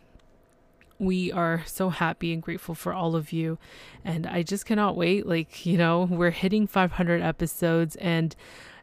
we 1.00 1.32
are 1.32 1.64
so 1.66 1.90
happy 1.90 2.34
and 2.34 2.44
grateful 2.44 2.76
for 2.76 2.94
all 2.94 3.16
of 3.16 3.32
you. 3.32 3.58
And 4.04 4.28
I 4.28 4.44
just 4.44 4.66
cannot 4.66 4.96
wait. 4.96 5.26
Like, 5.26 5.66
you 5.66 5.78
know, 5.78 6.04
we're 6.04 6.30
hitting 6.32 6.68
500 6.68 7.22
episodes 7.22 7.96
and 7.96 8.36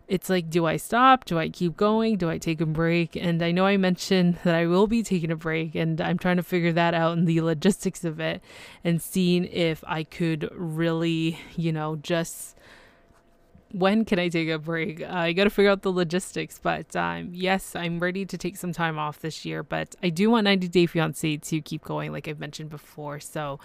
it's 0.08 0.30
like, 0.30 0.48
do 0.50 0.66
I 0.66 0.76
stop? 0.76 1.24
Do 1.24 1.38
I 1.38 1.48
keep 1.48 1.76
going? 1.76 2.16
Do 2.16 2.30
I 2.30 2.38
take 2.38 2.60
a 2.60 2.66
break? 2.66 3.16
And 3.16 3.42
I 3.42 3.50
know 3.50 3.66
I 3.66 3.76
mentioned 3.76 4.38
that 4.44 4.54
I 4.54 4.66
will 4.66 4.86
be 4.86 5.02
taking 5.02 5.32
a 5.32 5.36
break, 5.36 5.74
and 5.74 6.00
I'm 6.00 6.16
trying 6.16 6.36
to 6.36 6.44
figure 6.44 6.72
that 6.72 6.94
out 6.94 7.18
and 7.18 7.26
the 7.26 7.40
logistics 7.40 8.04
of 8.04 8.20
it 8.20 8.40
and 8.84 9.02
seeing 9.02 9.46
if 9.46 9.82
I 9.84 10.04
could 10.04 10.48
really, 10.52 11.40
you 11.56 11.72
know, 11.72 11.96
just 11.96 12.56
when 13.72 14.04
can 14.04 14.18
I 14.18 14.28
take 14.28 14.48
a 14.48 14.58
break? 14.58 15.02
Uh, 15.02 15.08
I 15.10 15.32
got 15.32 15.44
to 15.44 15.50
figure 15.50 15.70
out 15.70 15.82
the 15.82 15.92
logistics. 15.92 16.58
But 16.58 16.94
um, 16.94 17.30
yes, 17.32 17.74
I'm 17.74 17.98
ready 17.98 18.24
to 18.24 18.38
take 18.38 18.56
some 18.56 18.72
time 18.72 18.98
off 18.98 19.20
this 19.20 19.44
year. 19.44 19.62
But 19.62 19.94
I 20.02 20.08
do 20.08 20.30
want 20.30 20.44
90 20.44 20.68
Day 20.68 20.86
Fiance 20.86 21.36
to 21.36 21.60
keep 21.60 21.82
going, 21.82 22.12
like 22.12 22.28
I've 22.28 22.38
mentioned 22.38 22.70
before. 22.70 23.20
So, 23.20 23.58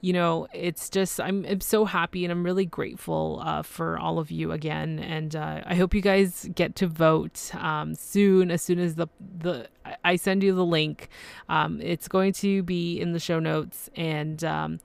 you 0.00 0.12
know, 0.12 0.48
it's 0.52 0.88
just, 0.88 1.20
I'm, 1.20 1.44
I'm 1.46 1.60
so 1.60 1.84
happy 1.84 2.24
and 2.24 2.32
I'm 2.32 2.44
really 2.44 2.66
grateful 2.66 3.40
uh, 3.44 3.62
for 3.62 3.98
all 3.98 4.18
of 4.18 4.30
you 4.30 4.52
again. 4.52 4.98
And 4.98 5.36
uh, 5.36 5.62
I 5.66 5.74
hope 5.74 5.94
you 5.94 6.02
guys 6.02 6.48
get 6.54 6.74
to 6.76 6.86
vote 6.86 7.54
um, 7.54 7.94
soon, 7.94 8.50
as 8.50 8.62
soon 8.62 8.78
as 8.78 8.94
the, 8.94 9.08
the 9.38 9.68
I 10.04 10.16
send 10.16 10.42
you 10.42 10.54
the 10.54 10.64
link. 10.64 11.08
Um, 11.48 11.80
it's 11.80 12.08
going 12.08 12.32
to 12.34 12.62
be 12.62 13.00
in 13.00 13.12
the 13.12 13.20
show 13.20 13.38
notes. 13.38 13.90
And, 13.96 14.42
um, 14.44 14.80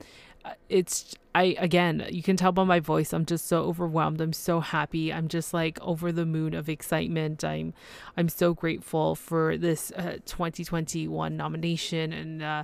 it's 0.70 1.16
I 1.36 1.56
again, 1.60 2.06
you 2.10 2.24
can 2.24 2.36
tell 2.36 2.52
by 2.52 2.64
my 2.64 2.80
voice, 2.80 3.14
I'm 3.14 3.26
just 3.26 3.46
so 3.46 3.64
overwhelmed. 3.64 4.22
I'm 4.22 4.34
so 4.34 4.60
happy. 4.60 5.14
I'm 5.14 5.28
just 5.28 5.54
like 5.54 5.80
over 5.82 6.12
the 6.12 6.26
moon 6.26 6.54
of 6.54 6.70
excitement. 6.70 7.44
I'm 7.44 7.74
I'm 8.16 8.30
so 8.30 8.54
grateful 8.54 9.16
for 9.16 9.58
this 9.58 9.92
uh, 9.92 10.18
2021 10.26 11.38
nomination 11.38 12.12
and 12.14 12.42
uh, 12.42 12.64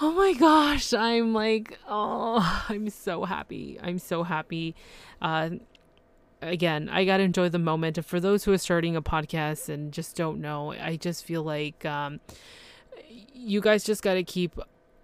oh 0.00 0.12
my 0.12 0.32
gosh, 0.32 0.94
I'm 0.94 1.34
like 1.34 1.78
oh, 1.88 2.64
I'm 2.68 2.88
so 2.90 3.24
happy. 3.24 3.78
I'm 3.82 3.98
so 3.98 4.22
happy. 4.22 4.74
Uh, 5.20 5.50
again, 6.40 6.88
I 6.88 7.04
got 7.04 7.18
to 7.18 7.22
enjoy 7.22 7.48
the 7.48 7.58
moment. 7.58 7.98
And 7.98 8.06
for 8.06 8.20
those 8.20 8.44
who 8.44 8.52
are 8.52 8.58
starting 8.58 8.96
a 8.96 9.02
podcast 9.02 9.68
and 9.68 9.92
just 9.92 10.16
don't 10.16 10.40
know, 10.40 10.72
I 10.72 10.96
just 10.96 11.24
feel 11.24 11.42
like 11.42 11.84
um, 11.84 12.20
you 13.08 13.60
guys 13.60 13.84
just 13.84 14.02
got 14.02 14.14
to 14.14 14.22
keep 14.22 14.58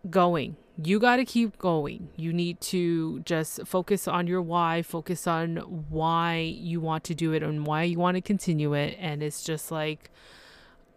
going 0.08 0.56
you 0.82 0.98
got 0.98 1.16
to 1.16 1.24
keep 1.24 1.58
going. 1.58 2.08
You 2.16 2.32
need 2.32 2.60
to 2.62 3.20
just 3.20 3.66
focus 3.66 4.08
on 4.08 4.26
your 4.26 4.42
why, 4.42 4.82
focus 4.82 5.26
on 5.26 5.56
why 5.88 6.38
you 6.38 6.80
want 6.80 7.04
to 7.04 7.14
do 7.14 7.32
it 7.32 7.42
and 7.42 7.66
why 7.66 7.84
you 7.84 7.98
want 7.98 8.16
to 8.16 8.20
continue 8.20 8.74
it. 8.74 8.96
And 9.00 9.22
it's 9.22 9.42
just 9.42 9.70
like, 9.70 10.10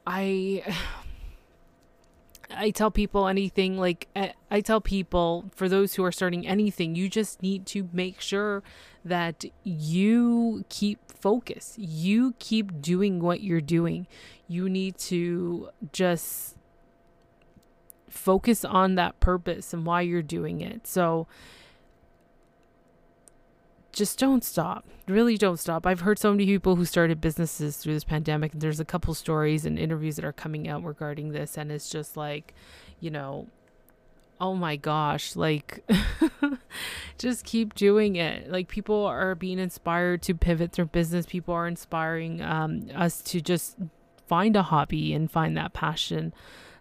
I. 0.06 0.64
I 2.56 2.70
tell 2.70 2.92
people 2.92 3.28
anything 3.28 3.80
like 3.80 4.10
I 4.16 4.62
tell 4.62 4.80
people 4.80 5.50
for 5.56 5.68
those 5.68 5.96
who 5.96 6.04
are 6.04 6.12
starting 6.12 6.46
anything, 6.46 6.94
you 6.94 7.10
just 7.10 7.42
need 7.42 7.66
to 7.68 7.90
make 7.92 8.22
sure 8.22 8.62
that 9.04 9.44
you 9.64 10.64
keep 10.70 11.00
focus. 11.12 11.74
You 11.80 12.36
keep 12.38 12.80
doing 12.80 13.20
what 13.20 13.42
you're 13.42 13.60
doing. 13.60 14.06
You 14.48 14.70
need 14.70 15.00
to 15.00 15.70
just 15.94 16.56
focus 18.14 18.64
on 18.64 18.96
that 18.96 19.20
purpose 19.20 19.74
and 19.74 19.86
why 19.86 20.02
you're 20.02 20.22
doing 20.22 20.62
it. 20.62 20.86
So 20.86 21.28
just 23.92 24.20
don't 24.20 24.44
stop. 24.44 24.86
Really 25.08 25.38
don't 25.38 25.60
stop. 25.60 25.86
I've 25.86 26.02
heard 26.02 26.20
so 26.20 26.32
many 26.32 26.46
people 26.46 26.76
who 26.76 26.86
started 26.86 27.20
businesses 27.20 27.78
through 27.78 27.94
this 27.94 28.04
pandemic. 28.04 28.52
There's 28.54 28.80
a 28.80 28.86
couple 28.86 29.14
stories 29.14 29.66
and 29.66 29.78
interviews 29.80 30.16
that 30.16 30.26
are 30.26 30.34
coming 30.34 30.68
out 30.68 30.84
regarding 30.84 31.32
this 31.32 31.58
and 31.58 31.72
it's 31.72 31.90
just 31.90 32.16
like, 32.16 32.54
you 33.00 33.10
know, 33.10 33.48
oh 34.40 34.56
my 34.56 34.76
gosh, 34.76 35.36
like 35.36 35.84
just 37.18 37.46
keep 37.46 37.74
doing 37.74 38.16
it. 38.16 38.50
Like 38.50 38.68
people 38.68 39.06
are 39.06 39.36
being 39.36 39.58
inspired 39.58 40.22
to 40.24 40.36
pivot 40.36 40.74
their 40.74 40.86
business. 40.86 41.26
People 41.26 41.54
are 41.56 41.68
inspiring 41.68 42.42
um, 42.42 42.90
us 42.94 43.22
to 43.24 43.42
just 43.42 43.78
find 44.28 44.56
a 44.56 44.64
hobby 44.64 45.14
and 45.14 45.32
find 45.32 45.58
that 45.58 45.74
passion 45.74 46.34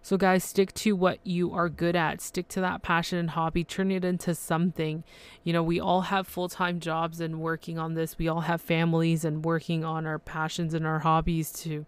so, 0.05 0.17
guys, 0.17 0.43
stick 0.43 0.73
to 0.73 0.97
what 0.97 1.19
you 1.23 1.53
are 1.53 1.69
good 1.69 1.95
at. 1.95 2.19
Stick 2.19 2.49
to 2.49 2.61
that 2.61 2.81
passion 2.81 3.17
and 3.17 3.29
hobby. 3.29 3.63
Turn 3.63 3.89
it 3.89 4.03
into 4.03 4.35
something. 4.35 5.05
You 5.45 5.53
know, 5.53 5.63
we 5.63 5.79
all 5.79 6.01
have 6.01 6.27
full 6.27 6.49
time 6.49 6.81
jobs 6.81 7.21
and 7.21 7.39
working 7.39 7.79
on 7.79 7.93
this. 7.93 8.17
We 8.17 8.27
all 8.27 8.41
have 8.41 8.61
families 8.61 9.23
and 9.23 9.45
working 9.45 9.85
on 9.85 10.05
our 10.05 10.19
passions 10.19 10.73
and 10.73 10.85
our 10.85 10.99
hobbies 10.99 11.53
to 11.61 11.85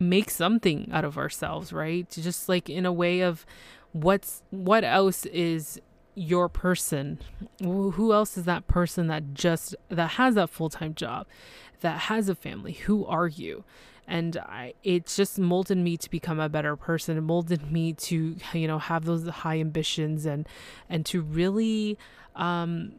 make 0.00 0.30
something 0.30 0.88
out 0.92 1.04
of 1.04 1.16
ourselves, 1.16 1.72
right? 1.72 2.10
To 2.10 2.20
just 2.20 2.48
like 2.48 2.68
in 2.68 2.84
a 2.84 2.92
way 2.92 3.20
of 3.20 3.46
what's 3.92 4.42
what 4.50 4.82
else 4.82 5.26
is 5.26 5.80
your 6.18 6.48
person. 6.48 7.18
Who 7.60 8.12
else 8.12 8.36
is 8.36 8.44
that 8.44 8.66
person 8.66 9.06
that 9.06 9.34
just 9.34 9.74
that 9.88 10.12
has 10.12 10.34
that 10.34 10.50
full-time 10.50 10.94
job 10.94 11.26
that 11.80 12.00
has 12.02 12.28
a 12.28 12.34
family? 12.34 12.72
Who 12.72 13.06
are 13.06 13.28
you? 13.28 13.64
And 14.06 14.38
I, 14.38 14.72
it's 14.82 15.16
just 15.16 15.38
molded 15.38 15.76
me 15.76 15.98
to 15.98 16.10
become 16.10 16.40
a 16.40 16.48
better 16.48 16.76
person 16.76 17.18
it 17.18 17.20
molded 17.20 17.70
me 17.70 17.92
to 17.92 18.36
you 18.54 18.66
know 18.66 18.78
have 18.78 19.04
those 19.04 19.28
high 19.28 19.60
ambitions 19.60 20.24
and 20.24 20.48
and 20.88 21.04
to 21.06 21.20
really 21.20 21.98
um 22.34 22.94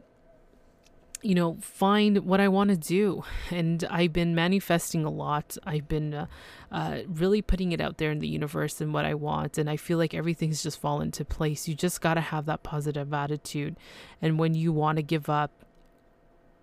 you 1.21 1.35
know, 1.35 1.57
find 1.61 2.19
what 2.19 2.39
I 2.39 2.47
want 2.47 2.69
to 2.69 2.77
do. 2.77 3.23
And 3.51 3.83
I've 3.89 4.13
been 4.13 4.35
manifesting 4.35 5.03
a 5.03 5.09
lot. 5.09 5.57
I've 5.65 5.87
been 5.87 6.13
uh, 6.13 6.25
uh, 6.71 6.99
really 7.07 7.41
putting 7.41 7.71
it 7.71 7.81
out 7.81 7.97
there 7.97 8.11
in 8.11 8.19
the 8.19 8.27
universe 8.27 8.79
and 8.79 8.93
what 8.93 9.05
I 9.05 9.15
want. 9.15 9.57
And 9.57 9.69
I 9.69 9.75
feel 9.75 9.97
like 9.97 10.13
everything's 10.13 10.63
just 10.63 10.79
fallen 10.79 11.07
into 11.07 11.25
place. 11.25 11.67
You 11.67 11.75
just 11.75 12.01
got 12.01 12.13
to 12.13 12.21
have 12.21 12.45
that 12.45 12.63
positive 12.63 13.13
attitude. 13.13 13.75
And 14.21 14.39
when 14.39 14.53
you 14.53 14.71
want 14.71 14.97
to 14.97 15.03
give 15.03 15.29
up, 15.29 15.51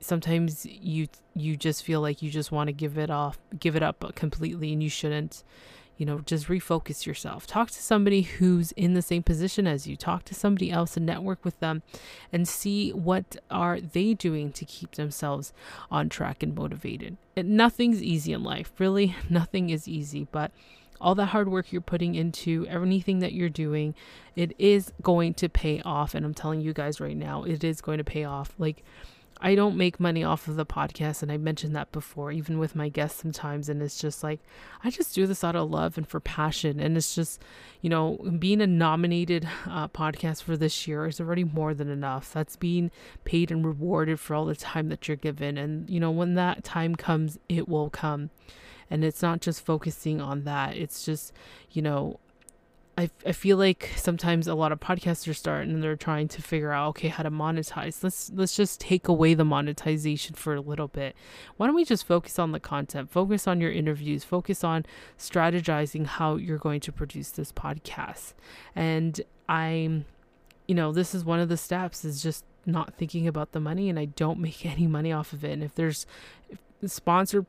sometimes 0.00 0.66
you 0.66 1.08
you 1.34 1.56
just 1.56 1.82
feel 1.82 2.00
like 2.00 2.22
you 2.22 2.30
just 2.30 2.52
want 2.52 2.68
to 2.68 2.72
give 2.72 2.98
it 2.98 3.10
off, 3.10 3.38
give 3.58 3.76
it 3.76 3.82
up 3.82 4.14
completely, 4.14 4.72
and 4.72 4.82
you 4.82 4.90
shouldn't 4.90 5.42
you 5.96 6.04
know, 6.04 6.20
just 6.20 6.48
refocus 6.48 7.06
yourself. 7.06 7.46
Talk 7.46 7.70
to 7.70 7.82
somebody 7.82 8.22
who's 8.22 8.72
in 8.72 8.94
the 8.94 9.02
same 9.02 9.22
position 9.22 9.66
as 9.66 9.86
you. 9.86 9.96
Talk 9.96 10.24
to 10.24 10.34
somebody 10.34 10.70
else 10.70 10.96
and 10.96 11.06
network 11.06 11.44
with 11.44 11.58
them 11.60 11.82
and 12.32 12.46
see 12.46 12.90
what 12.90 13.36
are 13.50 13.80
they 13.80 14.14
doing 14.14 14.52
to 14.52 14.64
keep 14.64 14.94
themselves 14.96 15.52
on 15.90 16.08
track 16.08 16.42
and 16.42 16.54
motivated. 16.54 17.16
And 17.36 17.56
nothing's 17.56 18.02
easy 18.02 18.32
in 18.32 18.42
life. 18.42 18.72
Really, 18.78 19.16
nothing 19.30 19.70
is 19.70 19.88
easy, 19.88 20.26
but 20.30 20.52
all 21.00 21.14
the 21.14 21.26
hard 21.26 21.48
work 21.48 21.72
you're 21.72 21.80
putting 21.80 22.14
into 22.14 22.66
anything 22.68 23.18
that 23.20 23.32
you're 23.32 23.48
doing, 23.48 23.94
it 24.34 24.54
is 24.58 24.92
going 25.02 25.34
to 25.34 25.48
pay 25.48 25.80
off. 25.82 26.14
And 26.14 26.24
I'm 26.24 26.34
telling 26.34 26.60
you 26.60 26.72
guys 26.72 27.00
right 27.00 27.16
now, 27.16 27.42
it 27.44 27.62
is 27.64 27.80
going 27.80 27.98
to 27.98 28.04
pay 28.04 28.24
off. 28.24 28.54
Like 28.58 28.82
I 29.40 29.54
don't 29.54 29.76
make 29.76 30.00
money 30.00 30.24
off 30.24 30.48
of 30.48 30.56
the 30.56 30.64
podcast, 30.64 31.22
and 31.22 31.30
I 31.30 31.36
mentioned 31.36 31.76
that 31.76 31.92
before, 31.92 32.32
even 32.32 32.58
with 32.58 32.74
my 32.74 32.88
guests 32.88 33.20
sometimes. 33.20 33.68
And 33.68 33.82
it's 33.82 34.00
just 34.00 34.22
like, 34.22 34.40
I 34.82 34.90
just 34.90 35.14
do 35.14 35.26
this 35.26 35.44
out 35.44 35.56
of 35.56 35.70
love 35.70 35.98
and 35.98 36.08
for 36.08 36.20
passion. 36.20 36.80
And 36.80 36.96
it's 36.96 37.14
just, 37.14 37.42
you 37.82 37.90
know, 37.90 38.16
being 38.38 38.62
a 38.62 38.66
nominated 38.66 39.46
uh, 39.66 39.88
podcast 39.88 40.42
for 40.42 40.56
this 40.56 40.88
year 40.88 41.06
is 41.06 41.20
already 41.20 41.44
more 41.44 41.74
than 41.74 41.90
enough. 41.90 42.32
That's 42.32 42.56
being 42.56 42.90
paid 43.24 43.50
and 43.50 43.64
rewarded 43.64 44.18
for 44.20 44.34
all 44.34 44.46
the 44.46 44.56
time 44.56 44.88
that 44.88 45.06
you're 45.06 45.16
given. 45.18 45.58
And, 45.58 45.88
you 45.90 46.00
know, 46.00 46.10
when 46.10 46.34
that 46.34 46.64
time 46.64 46.96
comes, 46.96 47.38
it 47.48 47.68
will 47.68 47.90
come. 47.90 48.30
And 48.88 49.04
it's 49.04 49.22
not 49.22 49.40
just 49.40 49.64
focusing 49.64 50.20
on 50.20 50.44
that, 50.44 50.76
it's 50.76 51.04
just, 51.04 51.32
you 51.72 51.82
know, 51.82 52.20
I, 52.98 53.10
I 53.26 53.32
feel 53.32 53.58
like 53.58 53.90
sometimes 53.96 54.48
a 54.48 54.54
lot 54.54 54.72
of 54.72 54.80
podcasters 54.80 55.36
start 55.36 55.66
and 55.66 55.82
they're 55.82 55.96
trying 55.96 56.28
to 56.28 56.40
figure 56.40 56.72
out 56.72 56.88
okay 56.90 57.08
how 57.08 57.22
to 57.22 57.30
monetize. 57.30 58.02
Let's 58.02 58.30
let's 58.34 58.56
just 58.56 58.80
take 58.80 59.06
away 59.06 59.34
the 59.34 59.44
monetization 59.44 60.34
for 60.34 60.54
a 60.54 60.62
little 60.62 60.88
bit. 60.88 61.14
Why 61.56 61.66
don't 61.66 61.76
we 61.76 61.84
just 61.84 62.06
focus 62.06 62.38
on 62.38 62.52
the 62.52 62.60
content? 62.60 63.10
Focus 63.10 63.46
on 63.46 63.60
your 63.60 63.70
interviews. 63.70 64.24
Focus 64.24 64.64
on 64.64 64.86
strategizing 65.18 66.06
how 66.06 66.36
you're 66.36 66.58
going 66.58 66.80
to 66.80 66.92
produce 66.92 67.30
this 67.30 67.52
podcast. 67.52 68.32
And 68.74 69.20
i'm 69.48 70.06
you 70.66 70.74
know 70.74 70.90
this 70.90 71.14
is 71.14 71.24
one 71.24 71.38
of 71.38 71.48
the 71.48 71.56
steps 71.56 72.04
is 72.04 72.20
just 72.22 72.44
not 72.64 72.94
thinking 72.94 73.28
about 73.28 73.52
the 73.52 73.60
money 73.60 73.88
and 73.88 73.98
I 73.98 74.06
don't 74.06 74.40
make 74.48 74.64
any 74.64 74.86
money 74.86 75.12
off 75.12 75.32
of 75.32 75.44
it. 75.44 75.52
And 75.52 75.62
if 75.62 75.74
there's 75.74 76.06
sponsored 76.84 77.46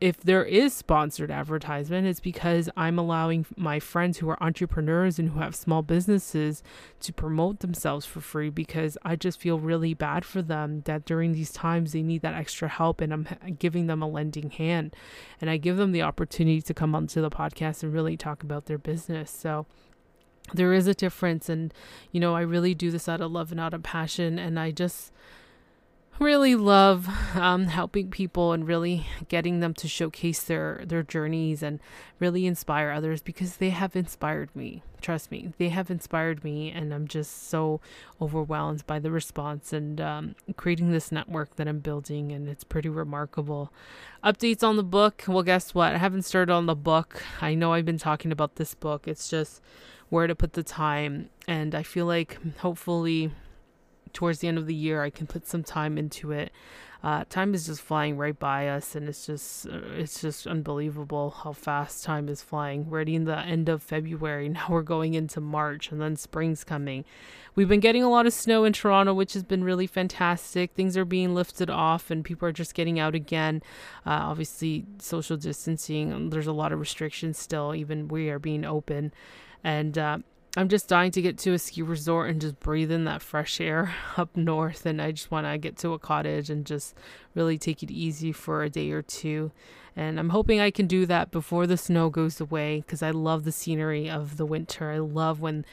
if 0.00 0.20
there 0.20 0.44
is 0.44 0.74
sponsored 0.74 1.30
advertisement 1.30 2.06
it's 2.06 2.18
because 2.18 2.68
i'm 2.76 2.98
allowing 2.98 3.46
my 3.56 3.78
friends 3.78 4.18
who 4.18 4.28
are 4.28 4.42
entrepreneurs 4.42 5.20
and 5.20 5.30
who 5.30 5.38
have 5.38 5.54
small 5.54 5.82
businesses 5.82 6.64
to 6.98 7.12
promote 7.12 7.60
themselves 7.60 8.04
for 8.04 8.20
free 8.20 8.50
because 8.50 8.98
i 9.04 9.14
just 9.14 9.40
feel 9.40 9.60
really 9.60 9.94
bad 9.94 10.24
for 10.24 10.42
them 10.42 10.82
that 10.84 11.04
during 11.04 11.32
these 11.32 11.52
times 11.52 11.92
they 11.92 12.02
need 12.02 12.22
that 12.22 12.34
extra 12.34 12.68
help 12.68 13.00
and 13.00 13.12
i'm 13.12 13.26
giving 13.58 13.86
them 13.86 14.02
a 14.02 14.08
lending 14.08 14.50
hand. 14.50 14.94
And 15.40 15.50
i 15.50 15.56
give 15.56 15.76
them 15.76 15.92
the 15.92 16.02
opportunity 16.02 16.62
to 16.62 16.74
come 16.74 16.94
onto 16.94 17.20
the 17.20 17.30
podcast 17.30 17.82
and 17.82 17.92
really 17.92 18.16
talk 18.16 18.42
about 18.42 18.66
their 18.66 18.78
business. 18.78 19.30
So 19.30 19.66
there 20.54 20.72
is 20.72 20.86
a 20.86 20.94
difference 20.94 21.50
and 21.50 21.74
you 22.10 22.18
know 22.18 22.34
i 22.34 22.40
really 22.40 22.74
do 22.74 22.90
this 22.90 23.06
out 23.06 23.20
of 23.20 23.30
love 23.30 23.50
and 23.50 23.60
out 23.60 23.74
of 23.74 23.82
passion. 23.82 24.38
And 24.38 24.58
i 24.58 24.70
just 24.70 25.12
really 26.20 26.54
love 26.54 27.08
um, 27.36 27.66
helping 27.66 28.10
people 28.10 28.52
and 28.52 28.66
really 28.66 29.06
getting 29.28 29.60
them 29.60 29.74
to 29.74 29.88
showcase 29.88 30.42
their 30.42 30.82
their 30.84 31.02
journeys 31.02 31.62
and 31.62 31.80
really 32.18 32.46
inspire 32.46 32.90
others 32.90 33.22
because 33.22 33.56
they 33.56 33.70
have 33.70 33.94
inspired 33.94 34.54
me. 34.54 34.82
Trust 35.00 35.30
me 35.30 35.52
they 35.58 35.68
have 35.68 35.90
inspired 35.90 36.42
me 36.42 36.72
and 36.72 36.92
i'm 36.92 37.06
just 37.06 37.48
so 37.48 37.80
overwhelmed 38.20 38.84
by 38.86 38.98
the 38.98 39.12
response 39.12 39.72
and 39.72 40.00
um, 40.00 40.34
creating 40.56 40.90
this 40.90 41.12
network 41.12 41.54
that 41.54 41.68
i'm 41.68 41.78
building 41.78 42.32
and 42.32 42.48
it's 42.48 42.64
pretty 42.64 42.88
remarkable. 42.88 43.72
Updates 44.24 44.64
on 44.64 44.76
the 44.76 44.82
book? 44.82 45.24
Well 45.28 45.44
guess 45.44 45.72
what? 45.72 45.94
I 45.94 45.98
haven't 45.98 46.22
started 46.22 46.52
on 46.52 46.66
the 46.66 46.74
book. 46.74 47.22
I 47.40 47.54
know 47.54 47.72
i've 47.72 47.84
been 47.84 47.98
talking 47.98 48.32
about 48.32 48.56
this 48.56 48.74
book. 48.74 49.06
It's 49.06 49.28
just 49.28 49.62
where 50.08 50.26
to 50.26 50.34
put 50.34 50.54
the 50.54 50.62
time 50.62 51.28
and 51.46 51.74
i 51.74 51.82
feel 51.82 52.06
like 52.06 52.38
hopefully 52.58 53.30
towards 54.12 54.40
the 54.40 54.48
end 54.48 54.58
of 54.58 54.66
the 54.66 54.74
year, 54.74 55.02
I 55.02 55.10
can 55.10 55.26
put 55.26 55.46
some 55.46 55.62
time 55.62 55.98
into 55.98 56.32
it. 56.32 56.52
Uh, 57.00 57.22
time 57.30 57.54
is 57.54 57.66
just 57.66 57.80
flying 57.80 58.16
right 58.16 58.36
by 58.36 58.66
us, 58.66 58.96
and 58.96 59.08
it's 59.08 59.24
just 59.24 59.68
uh, 59.68 59.78
it's 59.96 60.20
just 60.20 60.48
unbelievable 60.48 61.30
how 61.30 61.52
fast 61.52 62.02
time 62.02 62.28
is 62.28 62.42
flying. 62.42 62.90
We're 62.90 62.96
already 62.96 63.14
in 63.14 63.24
the 63.24 63.38
end 63.38 63.68
of 63.68 63.84
February 63.84 64.48
now. 64.48 64.66
We're 64.68 64.82
going 64.82 65.14
into 65.14 65.40
March, 65.40 65.92
and 65.92 66.00
then 66.00 66.16
spring's 66.16 66.64
coming. 66.64 67.04
We've 67.54 67.68
been 67.68 67.78
getting 67.78 68.02
a 68.02 68.10
lot 68.10 68.26
of 68.26 68.32
snow 68.32 68.64
in 68.64 68.72
Toronto, 68.72 69.14
which 69.14 69.34
has 69.34 69.44
been 69.44 69.62
really 69.62 69.86
fantastic. 69.86 70.72
Things 70.72 70.96
are 70.96 71.04
being 71.04 71.36
lifted 71.36 71.70
off, 71.70 72.10
and 72.10 72.24
people 72.24 72.48
are 72.48 72.52
just 72.52 72.74
getting 72.74 72.98
out 72.98 73.14
again. 73.14 73.62
Uh, 74.04 74.18
obviously, 74.22 74.84
social 74.98 75.36
distancing. 75.36 76.30
There's 76.30 76.48
a 76.48 76.52
lot 76.52 76.72
of 76.72 76.80
restrictions 76.80 77.38
still. 77.38 77.76
Even 77.76 78.08
we 78.08 78.28
are 78.28 78.40
being 78.40 78.64
open, 78.64 79.12
and 79.62 79.96
uh, 79.96 80.18
I'm 80.56 80.68
just 80.68 80.88
dying 80.88 81.10
to 81.12 81.22
get 81.22 81.38
to 81.38 81.52
a 81.52 81.58
ski 81.58 81.82
resort 81.82 82.30
and 82.30 82.40
just 82.40 82.58
breathe 82.58 82.90
in 82.90 83.04
that 83.04 83.22
fresh 83.22 83.60
air 83.60 83.94
up 84.16 84.36
north. 84.36 84.86
And 84.86 85.00
I 85.00 85.12
just 85.12 85.30
want 85.30 85.46
to 85.46 85.58
get 85.58 85.76
to 85.78 85.92
a 85.92 85.98
cottage 85.98 86.50
and 86.50 86.64
just 86.64 86.94
really 87.34 87.58
take 87.58 87.82
it 87.82 87.90
easy 87.90 88.32
for 88.32 88.62
a 88.62 88.70
day 88.70 88.90
or 88.90 89.02
two. 89.02 89.52
And 89.94 90.18
I'm 90.18 90.30
hoping 90.30 90.60
I 90.60 90.70
can 90.70 90.86
do 90.86 91.06
that 91.06 91.30
before 91.30 91.66
the 91.66 91.76
snow 91.76 92.08
goes 92.08 92.40
away 92.40 92.80
because 92.80 93.02
I 93.02 93.10
love 93.10 93.44
the 93.44 93.52
scenery 93.52 94.08
of 94.08 94.36
the 94.36 94.46
winter. 94.46 94.90
I 94.90 94.98
love 94.98 95.40
when 95.40 95.64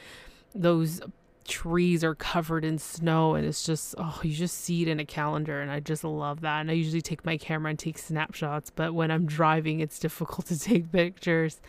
those 0.54 1.00
trees 1.46 2.02
are 2.04 2.14
covered 2.14 2.64
in 2.64 2.78
snow 2.78 3.34
and 3.34 3.46
it's 3.46 3.64
just 3.64 3.94
oh 3.98 4.20
you 4.22 4.34
just 4.34 4.58
see 4.58 4.82
it 4.82 4.88
in 4.88 5.00
a 5.00 5.04
calendar 5.04 5.60
and 5.60 5.70
I 5.70 5.80
just 5.80 6.04
love 6.04 6.40
that. 6.42 6.60
And 6.60 6.70
I 6.70 6.74
usually 6.74 7.00
take 7.00 7.24
my 7.24 7.36
camera 7.36 7.70
and 7.70 7.78
take 7.78 7.98
snapshots 7.98 8.70
but 8.70 8.94
when 8.94 9.10
I'm 9.10 9.26
driving 9.26 9.80
it's 9.80 9.98
difficult 10.06 10.46
to 10.46 10.58
take 10.58 10.90
pictures. 10.92 11.60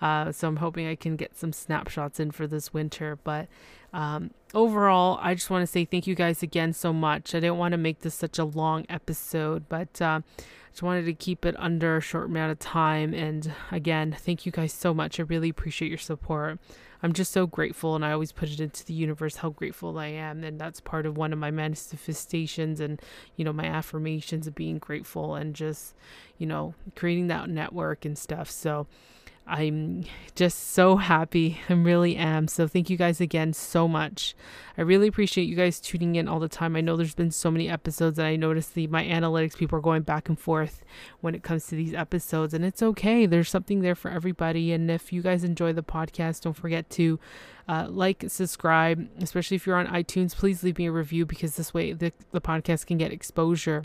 Uh, 0.00 0.32
so 0.32 0.48
I'm 0.48 0.56
hoping 0.56 0.86
I 0.86 0.94
can 0.94 1.16
get 1.16 1.36
some 1.36 1.52
snapshots 1.52 2.18
in 2.18 2.30
for 2.30 2.46
this 2.46 2.72
winter. 2.72 3.18
But 3.22 3.48
um, 3.92 4.30
overall 4.54 5.18
I 5.22 5.34
just 5.34 5.50
want 5.50 5.62
to 5.62 5.66
say 5.66 5.84
thank 5.84 6.06
you 6.06 6.14
guys 6.14 6.42
again 6.42 6.72
so 6.72 6.92
much. 6.92 7.34
I 7.34 7.40
didn't 7.40 7.58
want 7.58 7.72
to 7.72 7.78
make 7.78 8.00
this 8.00 8.14
such 8.14 8.38
a 8.38 8.44
long 8.44 8.86
episode 8.88 9.68
but 9.68 10.00
uh, 10.02 10.20
just 10.70 10.82
wanted 10.82 11.04
to 11.06 11.14
keep 11.14 11.44
it 11.44 11.54
under 11.58 11.96
a 11.96 12.00
short 12.00 12.26
amount 12.26 12.52
of 12.52 12.58
time. 12.58 13.14
And 13.14 13.52
again 13.70 14.16
thank 14.18 14.44
you 14.44 14.52
guys 14.52 14.72
so 14.72 14.92
much. 14.92 15.20
I 15.20 15.24
really 15.24 15.48
appreciate 15.48 15.88
your 15.88 15.98
support 15.98 16.58
I'm 17.02 17.12
just 17.12 17.32
so 17.32 17.46
grateful 17.46 17.94
and 17.94 18.04
I 18.04 18.12
always 18.12 18.32
put 18.32 18.50
it 18.50 18.60
into 18.60 18.84
the 18.84 18.92
universe 18.92 19.36
how 19.36 19.50
grateful 19.50 19.98
I 19.98 20.08
am 20.08 20.44
and 20.44 20.60
that's 20.60 20.80
part 20.80 21.06
of 21.06 21.16
one 21.16 21.32
of 21.32 21.38
my 21.38 21.50
manifestations 21.50 22.80
and 22.80 23.00
you 23.36 23.44
know 23.44 23.52
my 23.52 23.64
affirmations 23.64 24.46
of 24.46 24.54
being 24.54 24.78
grateful 24.78 25.34
and 25.34 25.54
just 25.54 25.94
you 26.38 26.46
know 26.46 26.74
creating 26.96 27.28
that 27.28 27.48
network 27.48 28.04
and 28.04 28.18
stuff. 28.18 28.50
So 28.50 28.86
I'm 29.50 30.04
just 30.36 30.70
so 30.70 30.96
happy. 30.96 31.60
I 31.68 31.72
really 31.72 32.16
am. 32.16 32.46
So 32.46 32.68
thank 32.68 32.88
you 32.88 32.96
guys 32.96 33.20
again 33.20 33.52
so 33.52 33.88
much. 33.88 34.36
I 34.78 34.82
really 34.82 35.08
appreciate 35.08 35.48
you 35.48 35.56
guys 35.56 35.80
tuning 35.80 36.14
in 36.14 36.28
all 36.28 36.38
the 36.38 36.48
time. 36.48 36.76
I 36.76 36.80
know 36.80 36.96
there's 36.96 37.16
been 37.16 37.32
so 37.32 37.50
many 37.50 37.68
episodes 37.68 38.18
and 38.18 38.28
I 38.28 38.36
noticed 38.36 38.74
the 38.74 38.86
my 38.86 39.04
analytics 39.04 39.56
people 39.56 39.76
are 39.78 39.82
going 39.82 40.02
back 40.02 40.28
and 40.28 40.38
forth 40.38 40.84
when 41.20 41.34
it 41.34 41.42
comes 41.42 41.66
to 41.66 41.74
these 41.74 41.92
episodes 41.92 42.54
and 42.54 42.64
it's 42.64 42.82
okay. 42.82 43.26
There's 43.26 43.50
something 43.50 43.80
there 43.80 43.96
for 43.96 44.10
everybody 44.10 44.72
and 44.72 44.88
if 44.88 45.12
you 45.12 45.20
guys 45.20 45.42
enjoy 45.42 45.72
the 45.72 45.82
podcast, 45.82 46.42
don't 46.42 46.54
forget 46.54 46.88
to 46.90 47.18
uh, 47.68 47.88
like, 47.90 48.24
subscribe, 48.28 49.08
especially 49.20 49.56
if 49.56 49.66
you're 49.66 49.76
on 49.76 49.88
iTunes. 49.88 50.34
Please 50.34 50.62
leave 50.62 50.78
me 50.78 50.86
a 50.86 50.92
review 50.92 51.26
because 51.26 51.56
this 51.56 51.74
way 51.74 51.92
the, 51.92 52.12
the 52.30 52.40
podcast 52.40 52.86
can 52.86 52.98
get 52.98 53.12
exposure 53.12 53.84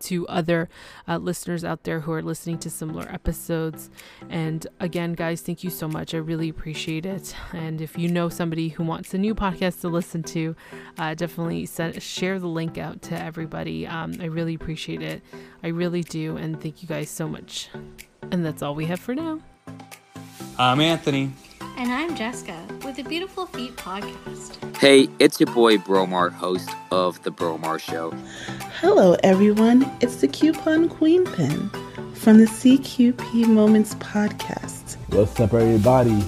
to 0.00 0.26
other 0.28 0.68
uh, 1.08 1.18
listeners 1.18 1.64
out 1.64 1.84
there 1.84 2.00
who 2.00 2.12
are 2.12 2.22
listening 2.22 2.58
to 2.58 2.70
similar 2.70 3.08
episodes. 3.10 3.90
And 4.28 4.66
again, 4.78 5.14
guys, 5.14 5.40
thank 5.40 5.64
you 5.64 5.70
so 5.70 5.88
much. 5.88 6.14
I 6.14 6.18
really 6.18 6.48
appreciate 6.48 7.06
it. 7.06 7.34
And 7.52 7.80
if 7.80 7.98
you 7.98 8.08
know 8.08 8.28
somebody 8.28 8.68
who 8.68 8.84
wants 8.84 9.12
a 9.14 9.18
new 9.18 9.34
podcast 9.34 9.80
to 9.80 9.88
listen 9.88 10.22
to, 10.24 10.54
uh, 10.98 11.14
definitely 11.14 11.66
send, 11.66 12.02
share 12.02 12.38
the 12.38 12.48
link 12.48 12.78
out 12.78 13.02
to 13.02 13.20
everybody. 13.20 13.86
Um, 13.86 14.14
I 14.20 14.26
really 14.26 14.54
appreciate 14.54 15.02
it. 15.02 15.22
I 15.62 15.68
really 15.68 16.02
do. 16.02 16.36
And 16.36 16.60
thank 16.60 16.82
you 16.82 16.88
guys 16.88 17.10
so 17.10 17.28
much. 17.28 17.68
And 18.30 18.44
that's 18.44 18.62
all 18.62 18.74
we 18.74 18.86
have 18.86 19.00
for 19.00 19.14
now. 19.14 19.40
I'm 20.58 20.80
Anthony. 20.80 21.32
And 21.80 21.90
I'm 21.90 22.14
Jessica 22.14 22.62
with 22.84 22.96
the 22.96 23.02
Beautiful 23.02 23.46
Feet 23.46 23.74
podcast. 23.74 24.76
Hey, 24.76 25.08
it's 25.18 25.40
your 25.40 25.50
boy 25.54 25.78
Bromar, 25.78 26.30
host 26.30 26.68
of 26.90 27.22
The 27.22 27.30
Bromar 27.30 27.80
Show. 27.80 28.10
Hello, 28.82 29.16
everyone. 29.22 29.90
It's 30.02 30.16
the 30.16 30.28
Coupon 30.28 30.90
Queen 30.90 31.24
Pin 31.24 31.70
from 32.12 32.36
the 32.36 32.44
CQP 32.44 33.46
Moments 33.46 33.94
podcast. 33.94 34.98
What's 35.08 35.40
up, 35.40 35.54
everybody? 35.54 36.22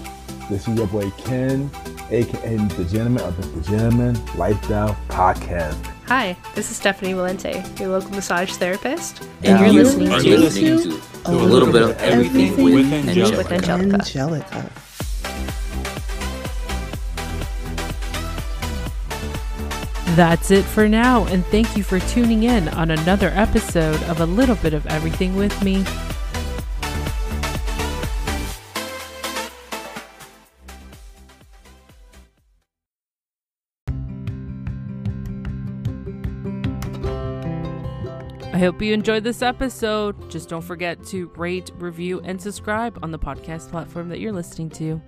This 0.49 0.67
is 0.67 0.79
your 0.79 0.87
boy 0.87 1.11
Ken, 1.19 1.71
aka 2.09 2.57
the 2.57 2.89
Gentleman 2.91 3.23
of 3.23 3.55
the 3.55 3.71
Gentleman 3.71 4.19
Lifestyle 4.37 4.97
Podcast. 5.09 5.77
Hi, 6.07 6.35
this 6.55 6.71
is 6.71 6.79
Stephanie 6.79 7.13
Valente, 7.13 7.79
your 7.79 7.91
local 7.91 8.09
massage 8.13 8.53
therapist, 8.53 9.23
And 9.43 9.61
you're 9.61 9.69
you 9.69 9.83
listening 9.83 10.13
are 10.13 10.21
to 10.23 10.39
listening 10.39 10.79
to 10.79 11.03
a 11.27 11.33
little 11.33 11.71
bit 11.71 11.83
of 11.83 11.99
everything 11.99 12.57
with 12.65 12.91
Angelica. 12.91 13.55
Angelica. 13.57 13.95
Angelica. 13.97 14.73
That's 20.15 20.51
it 20.51 20.65
for 20.65 20.89
now, 20.89 21.25
and 21.29 21.43
thank 21.47 21.75
you 21.75 21.83
for 21.83 21.99
tuning 21.99 22.43
in 22.43 22.69
on 22.69 22.91
another 22.91 23.29
episode 23.29 24.01
of 24.05 24.21
A 24.21 24.27
Little 24.27 24.57
Bit 24.57 24.75
of 24.75 24.87
Everything 24.87 25.35
with 25.37 25.63
me. 25.65 25.85
I 38.53 38.59
hope 38.59 38.83
you 38.83 38.93
enjoyed 38.93 39.25
this 39.25 39.41
episode. 39.41 40.31
Just 40.31 40.51
don't 40.51 40.61
forget 40.61 41.03
to 41.07 41.33
rate, 41.37 41.71
review, 41.77 42.21
and 42.23 42.39
subscribe 42.39 42.99
on 43.03 43.13
the 43.13 43.19
podcast 43.19 43.71
platform 43.71 44.11
that 44.11 44.21
you're 44.21 44.31
listening 44.31 44.69
to. 44.71 45.01